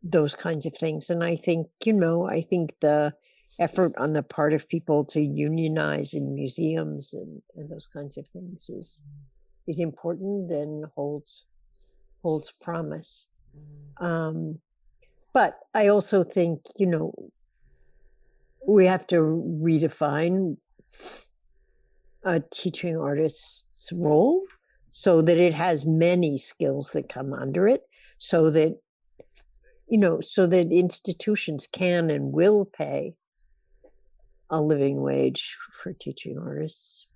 [0.02, 1.12] those kinds of things.
[1.12, 3.14] And I think you know I think the
[3.60, 8.26] effort on the part of people to unionize in museums and, and those kinds of
[8.28, 9.02] things is
[9.68, 11.46] is important and holds
[12.24, 13.28] holds promise.
[13.56, 14.06] Mm-hmm.
[14.06, 14.60] Um,
[15.34, 17.14] but I also think you know
[18.68, 19.18] we have to
[19.62, 20.58] redefine
[22.24, 24.44] a teaching artist's role
[24.90, 27.84] so that it has many skills that come under it
[28.18, 28.80] so that
[29.88, 33.16] you know so that institutions can and will pay
[34.50, 37.08] a living wage for teaching artists.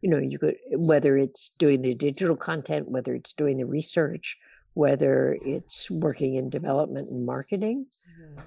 [0.00, 4.36] You know, you could whether it's doing the digital content, whether it's doing the research,
[4.74, 7.86] whether it's working in development and marketing.
[8.20, 8.42] Mm-hmm.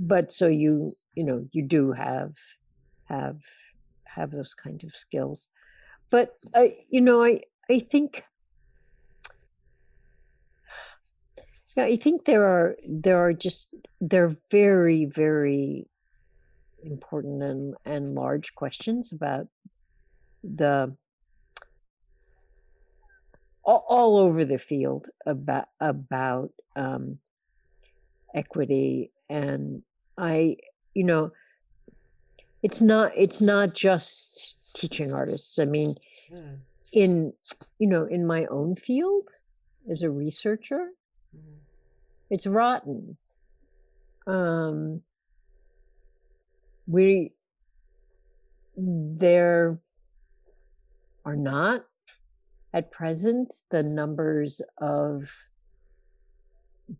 [0.00, 2.34] But so you, you know, you do have
[3.04, 3.38] have
[4.04, 5.48] have those kind of skills.
[6.10, 8.24] But I, you know, I I think
[11.76, 15.86] yeah, I think there are there are just they're very very
[16.82, 19.46] important and, and large questions about
[20.44, 20.96] the
[23.64, 27.18] all, all over the field about about um,
[28.34, 29.82] equity and
[30.16, 30.56] i
[30.94, 31.30] you know
[32.62, 35.94] it's not it's not just teaching artists i mean
[36.30, 36.58] Mm.
[36.92, 37.32] in
[37.78, 39.30] you know in my own field
[39.90, 40.90] as a researcher
[41.34, 41.60] Mhm.
[42.28, 43.16] it's rotten
[44.26, 45.02] um
[46.88, 47.32] we
[48.76, 49.78] there
[51.24, 51.84] are not
[52.72, 55.30] at present the numbers of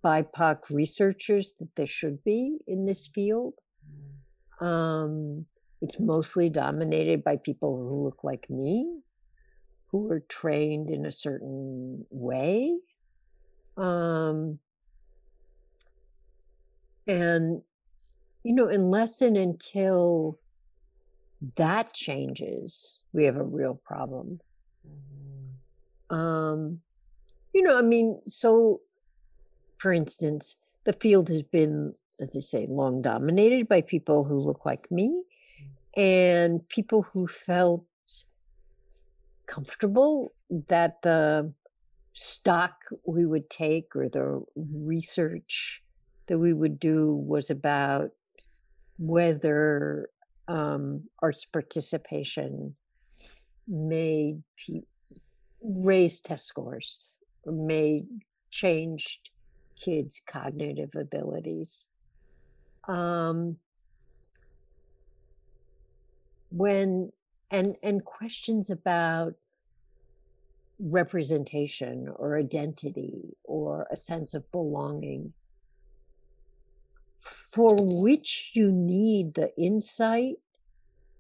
[0.05, 3.55] bipoc researchers that there should be in this field.
[4.61, 5.47] Um
[5.81, 9.01] it's mostly dominated by people who look like me
[9.91, 12.77] who are trained in a certain way.
[13.79, 14.59] Um
[17.07, 17.63] and
[18.49, 20.41] you know unless and until
[21.57, 24.41] that changes we have a real problem
[24.89, 26.17] Mhm.
[26.17, 26.81] um
[27.53, 28.81] you know i mean so
[29.77, 34.65] for instance the field has been as i say long dominated by people who look
[34.65, 35.23] like me
[35.95, 37.85] and people who felt
[39.47, 40.33] comfortable
[40.69, 41.53] that the
[42.15, 42.75] stock
[43.07, 45.83] we would take or the research
[46.29, 48.11] that we would do was about
[48.99, 50.09] whether
[50.49, 52.75] um, arts participation
[53.67, 54.43] made
[55.63, 58.07] raised test scores or made
[58.51, 59.31] changed
[59.81, 61.87] kids cognitive abilities.
[62.87, 63.57] Um,
[66.51, 67.13] when
[67.51, 69.35] and and questions about
[70.81, 75.33] representation or identity or a sense of belonging
[77.21, 80.37] for which you need the insight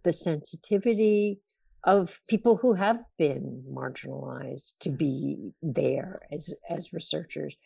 [0.04, 1.40] the sensitivity
[1.84, 7.56] of people who have been marginalized to be there as as researchers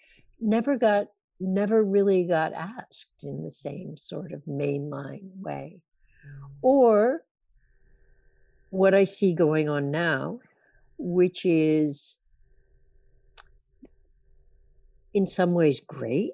[0.41, 1.07] never got
[1.41, 5.81] never really got asked in the same sort of mainline way
[6.63, 7.25] or
[8.71, 10.41] what I see going on now,
[10.97, 12.19] which is
[15.13, 16.33] in some ways great.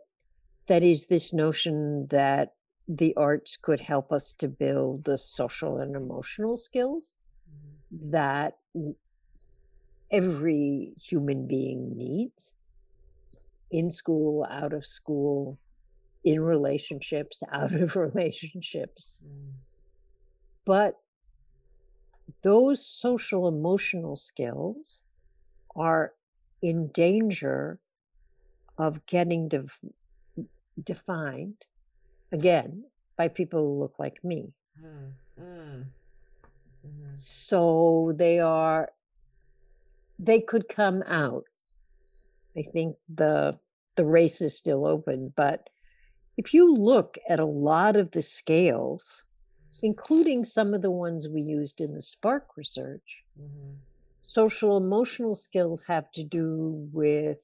[0.69, 2.55] That is this notion that
[2.87, 7.17] the arts could help us to build the social and emotional skills
[7.51, 8.11] mm-hmm.
[8.11, 8.59] that
[10.11, 12.55] every human being needs
[13.71, 15.59] in school, out of school,
[16.25, 19.23] in relationships, out of relationships.
[19.27, 19.53] Mm.
[20.65, 20.97] But
[22.43, 25.03] those social emotional skills
[25.75, 26.13] are
[26.63, 27.81] in danger
[28.77, 29.85] of getting def-
[30.83, 31.67] defined
[32.33, 32.85] again
[33.17, 34.55] by people who look like me.
[34.83, 35.13] Mm.
[35.39, 35.85] Mm.
[36.85, 37.19] Mhm.
[37.19, 38.91] So they are,
[40.19, 41.45] they could come out.
[42.57, 43.59] I think the
[43.97, 45.71] the race is still open, but
[46.37, 49.25] if you look at a lot of the scales,
[49.83, 53.79] including some of the ones we used in the Spark research, Mhm.
[54.23, 57.39] social emotional skills have to do with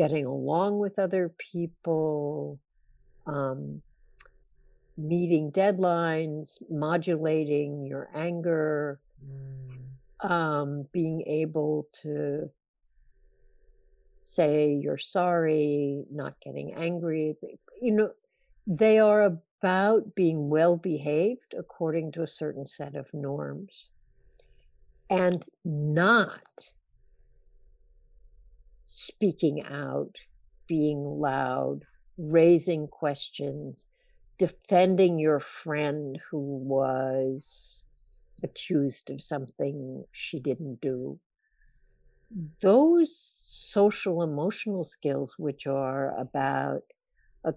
[0.00, 2.58] getting along with other people,
[3.26, 3.82] um,
[4.96, 9.90] meeting deadlines, modulating your anger, Mm.
[10.20, 12.50] um, being able to
[14.22, 17.36] say you're sorry, not getting angry.
[17.82, 18.10] You know,
[18.66, 23.90] they are about being well behaved according to a certain set of norms
[25.10, 26.72] and not
[28.92, 30.16] speaking out,
[30.66, 31.84] being loud,
[32.18, 33.86] raising questions,
[34.36, 37.84] defending your friend who was
[38.42, 41.20] accused of something she didn't do.
[42.60, 46.82] Those social emotional skills, which are about
[47.44, 47.54] a,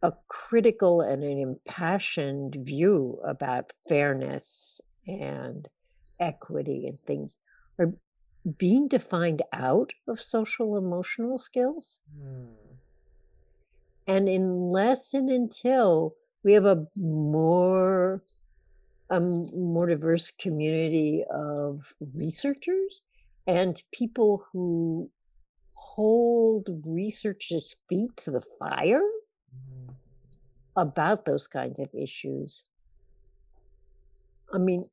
[0.00, 5.68] a critical and an impassioned view about fairness and
[6.18, 7.36] equity and things,
[7.78, 7.92] are
[8.58, 11.98] being defined out of social emotional skills.
[12.16, 12.78] Mm.
[14.06, 18.24] And unless and until we have a more
[19.10, 23.02] a more diverse community of researchers
[23.46, 25.10] and people who
[25.74, 29.02] hold researchers' feet to the fire
[29.52, 29.96] Mhm.
[30.76, 32.64] about those kinds of issues.
[34.52, 34.90] I mean,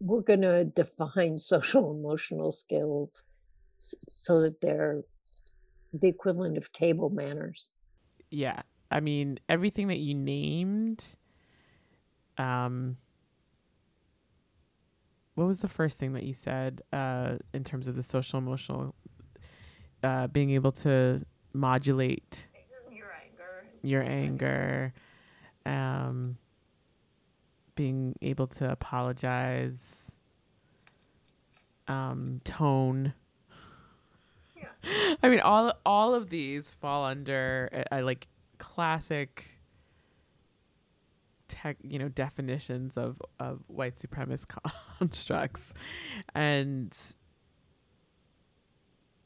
[0.00, 3.24] we're going to define social emotional skills
[3.78, 5.02] so that they're
[5.92, 7.68] the equivalent of table manners.
[8.30, 11.16] yeah i mean everything that you named
[12.38, 12.96] um
[15.34, 18.94] what was the first thing that you said uh in terms of the social emotional
[20.02, 22.48] uh being able to modulate
[22.90, 24.92] Your anger your anger,
[25.66, 26.36] um,
[27.74, 30.16] being able to apologize,
[31.88, 33.14] um, tone.
[35.22, 38.26] I mean, all all of these fall under uh, like
[38.58, 39.60] classic
[41.48, 44.46] tech, you know, definitions of of white supremacist
[44.98, 45.74] constructs,
[46.34, 46.96] and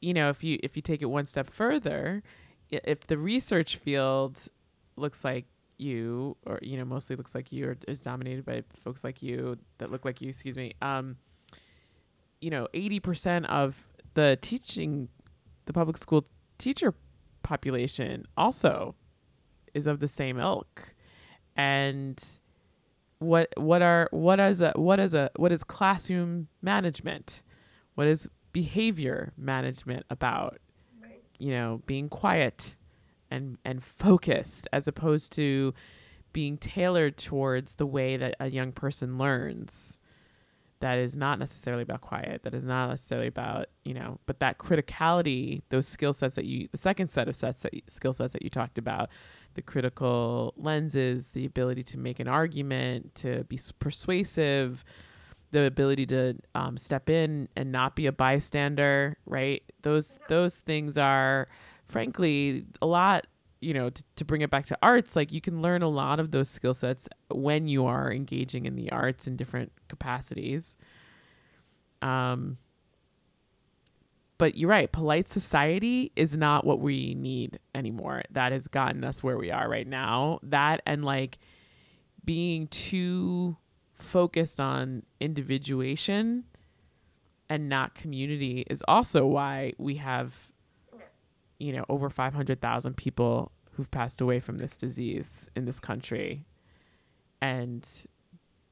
[0.01, 2.23] you know, if you if you take it one step further,
[2.69, 4.47] if the research field
[4.95, 5.45] looks like
[5.79, 9.57] you, or you know, mostly looks like you, or is dominated by folks like you
[9.77, 11.17] that look like you, excuse me, um,
[12.41, 15.09] you know, eighty percent of the teaching,
[15.65, 16.25] the public school
[16.57, 16.93] teacher
[17.43, 18.95] population also
[19.73, 20.93] is of the same ilk,
[21.55, 22.39] and
[23.19, 27.43] what what are what is a what is a what is classroom management?
[27.95, 30.57] What is behavior management about
[31.01, 31.21] right.
[31.37, 32.75] you know being quiet
[33.31, 35.73] and and focused as opposed to
[36.31, 39.99] being tailored towards the way that a young person learns
[40.79, 44.57] that is not necessarily about quiet that is not necessarily about you know but that
[44.57, 48.43] criticality those skill sets that you the second set of sets that skill sets that
[48.43, 49.09] you talked about
[49.55, 54.83] the critical lenses the ability to make an argument to be persuasive
[55.51, 59.63] the ability to um, step in and not be a bystander, right?
[59.81, 61.47] Those those things are,
[61.89, 63.27] frankly, a lot.
[63.61, 66.21] You know, to, to bring it back to arts, like you can learn a lot
[66.21, 70.77] of those skill sets when you are engaging in the arts in different capacities.
[72.01, 72.57] Um,
[74.37, 74.89] but you're right.
[74.89, 78.23] Polite society is not what we need anymore.
[78.31, 80.39] That has gotten us where we are right now.
[80.41, 81.37] That and like
[82.23, 83.57] being too
[83.93, 86.45] focused on individuation
[87.49, 90.48] and not community is also why we have
[91.59, 96.45] you know over 500,000 people who've passed away from this disease in this country.
[97.41, 97.87] And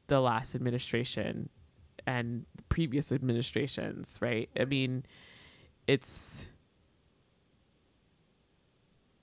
[0.08, 1.50] the last administration
[2.06, 4.50] and previous administrations right?
[4.60, 5.06] I mean
[5.88, 6.50] it's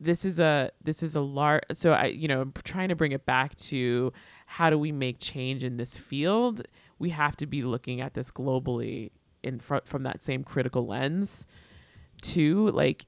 [0.01, 3.25] this is a this is a large so i you know trying to bring it
[3.25, 4.13] back to
[4.47, 6.63] how do we make change in this field?
[6.99, 9.11] We have to be looking at this globally
[9.43, 11.47] in front from that same critical lens
[12.23, 13.07] too like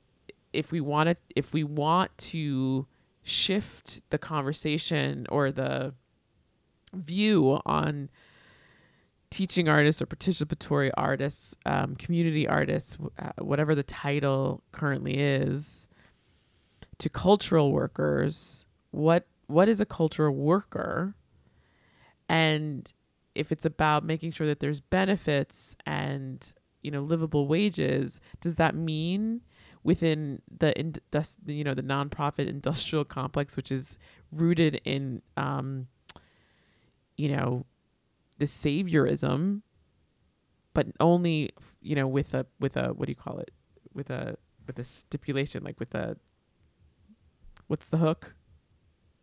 [0.56, 2.86] if we want to if we want to
[3.22, 5.94] shift the conversation or the
[6.94, 8.08] view on
[9.30, 15.88] teaching artists or participatory artists um, community artists uh, whatever the title currently is
[16.98, 21.14] to cultural workers what what is a cultural worker?
[22.28, 22.92] And
[23.34, 26.52] if it's about making sure that there's benefits and
[26.82, 29.42] you know livable wages does that mean
[29.86, 30.94] within the, in,
[31.46, 33.96] you know the nonprofit industrial complex which is
[34.32, 35.86] rooted in um
[37.16, 37.64] you know
[38.38, 39.62] the saviorism
[40.74, 41.50] but only
[41.80, 43.52] you know with a with a what do you call it
[43.94, 44.36] with a
[44.66, 46.16] with a stipulation like with a
[47.66, 48.34] what's the hook?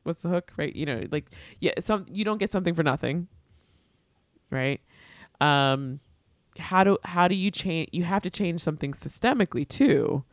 [0.03, 0.51] What's the hook?
[0.57, 0.75] Right?
[0.75, 1.29] You know, like
[1.59, 3.27] yeah, some you don't get something for nothing.
[4.49, 4.81] Right?
[5.41, 5.99] Um
[6.59, 10.23] how do how do you change you have to change something systemically too.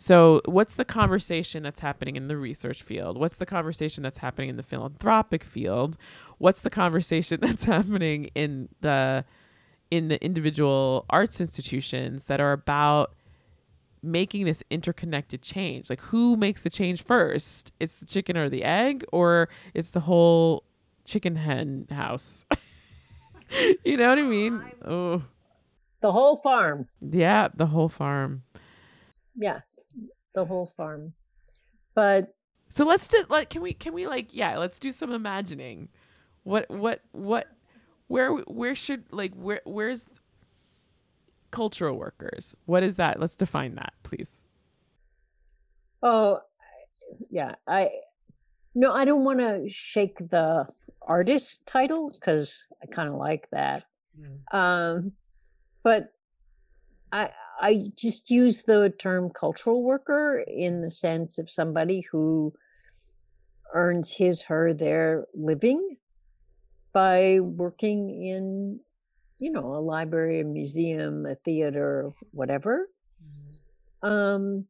[0.00, 3.18] So, what's the conversation that's happening in the research field?
[3.18, 5.96] What's the conversation that's happening in the philanthropic field?
[6.38, 9.24] What's the conversation that's happening in the
[9.90, 13.16] in the individual arts institutions that are about
[14.00, 15.90] making this interconnected change.
[15.90, 17.72] Like who makes the change first?
[17.80, 20.62] It's the chicken or the egg or it's the whole
[21.06, 22.44] chicken hen house.
[23.84, 24.62] you know what I mean?
[24.84, 25.24] Oh.
[26.02, 26.86] The whole farm.
[27.00, 28.44] Yeah, the whole farm.
[29.34, 29.62] Yeah.
[30.34, 31.14] The whole farm.
[31.94, 32.34] But
[32.68, 35.88] so let's do like can we can we like yeah, let's do some imagining.
[36.42, 37.48] What what what
[38.06, 40.06] where where should like where where's
[41.50, 42.56] cultural workers.
[42.66, 43.20] What is that?
[43.20, 44.44] Let's define that, please.
[46.02, 46.40] Oh,
[47.30, 47.54] yeah.
[47.66, 47.90] I
[48.74, 50.66] no, I don't want to shake the
[51.02, 53.84] artist title because I kind of like that.
[54.18, 54.54] Mm.
[54.56, 55.12] Um,
[55.82, 56.12] but
[57.12, 57.30] I
[57.60, 62.52] I just use the term cultural worker in the sense of somebody who
[63.74, 65.96] earns his her their living
[66.92, 68.80] by working in
[69.38, 72.88] you know, a library, a museum, a theater, whatever.
[73.24, 74.08] Mm-hmm.
[74.08, 74.64] Um,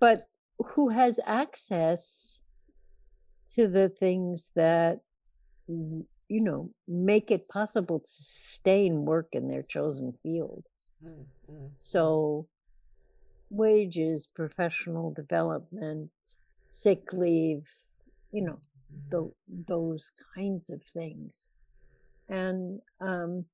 [0.00, 0.22] but
[0.58, 2.40] who has access
[3.54, 5.00] to the things that,
[5.68, 10.64] you know, make it possible to stay and work in their chosen field.
[11.04, 11.66] Mm-hmm.
[11.78, 12.46] So,
[13.50, 16.10] wages, professional development,
[16.68, 17.66] sick leave,
[18.32, 18.58] you know,
[19.10, 19.30] the,
[19.66, 21.48] those kinds of things.
[22.28, 23.44] And um,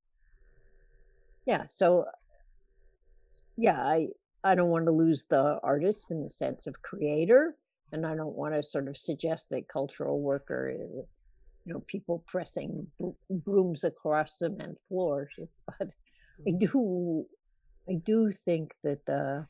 [1.46, 2.04] yeah, so
[3.56, 4.08] yeah, I
[4.44, 7.56] I don't want to lose the artist in the sense of creator,
[7.92, 11.06] and I don't want to sort of suggest that cultural worker is,
[11.64, 12.86] you know, people pressing
[13.30, 15.32] brooms across cement floors.
[15.78, 15.88] But
[16.46, 16.58] I mm-hmm.
[16.58, 17.26] do,
[17.88, 19.46] I do think that the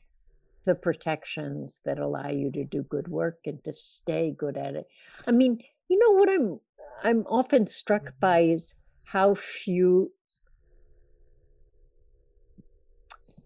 [0.65, 4.85] the protections that allow you to do good work and to stay good at it.
[5.25, 6.59] I mean, you know what I'm
[7.03, 8.19] I'm often struck mm-hmm.
[8.19, 10.11] by is how few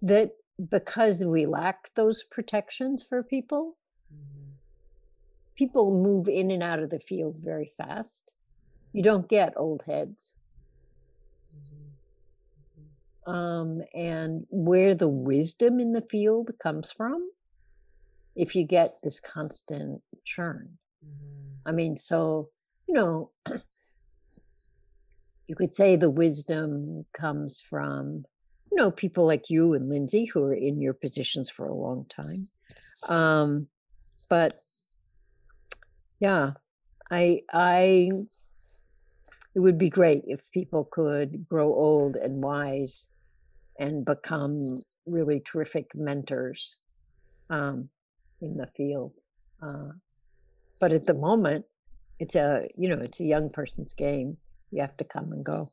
[0.02, 0.32] that
[0.70, 3.78] because we lack those protections for people,
[4.12, 4.52] mm-hmm.
[5.56, 8.34] people move in and out of the field very fast.
[8.94, 10.34] You don't get old heads.
[13.28, 17.30] Um, and where the wisdom in the field comes from,
[18.36, 20.78] if you get this constant churn.
[21.06, 21.70] Mm-hmm.
[21.70, 22.50] I mean, so,
[22.88, 23.32] you know,
[25.52, 28.24] you could say the wisdom comes from
[28.72, 32.06] you know people like you and lindsay who are in your positions for a long
[32.06, 32.48] time
[33.10, 33.68] um
[34.30, 34.56] but
[36.22, 36.52] yeah
[37.12, 38.10] i i
[39.56, 43.10] it would be great if people could grow old and wise
[43.80, 46.78] and become really terrific mentors
[47.50, 47.90] um,
[48.42, 49.14] in the field.
[49.62, 49.90] Uh,
[50.80, 51.66] but at the moment,
[52.20, 54.38] it's a you know it's a young person's game.
[54.72, 55.70] You have to come and go.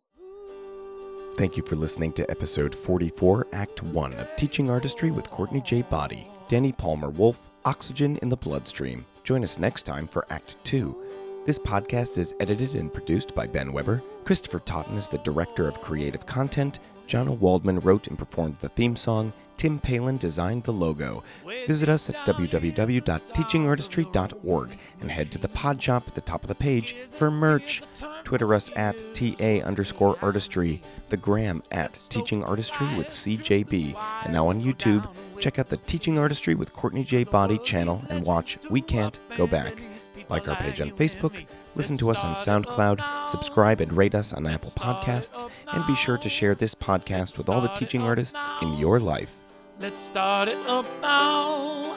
[1.36, 5.82] Thank you for listening to episode 44, Act 1 of Teaching Artistry with Courtney J.
[5.82, 9.06] Boddie, Dennie Palmer Wolf, Oxygen in the Bloodstream.
[9.22, 11.07] Join us next time for Act 2.
[11.48, 14.02] This podcast is edited and produced by Ben Weber.
[14.24, 16.78] Christopher Totten is the Director of Creative Content.
[17.06, 19.32] John Waldman wrote and performed the theme song.
[19.56, 21.24] Tim Palin designed the logo.
[21.66, 26.54] Visit us at www.teachingartistry.org and head to the pod shop at the top of the
[26.54, 27.82] page for merch.
[28.24, 33.94] Twitter us at TA underscore artistry, the gram at Teaching Artistry with CJB,
[34.24, 35.08] and now on YouTube,
[35.40, 37.24] check out the Teaching Artistry with Courtney J.
[37.24, 39.80] Boddie channel and watch We Can't Go Back.
[40.28, 44.46] Like our page on Facebook, listen to us on SoundCloud, subscribe and rate us on
[44.46, 48.76] Apple Podcasts, and be sure to share this podcast with all the teaching artists in
[48.76, 49.34] your life.
[49.80, 51.96] Let's start it up now.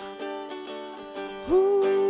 [1.50, 2.01] Ooh.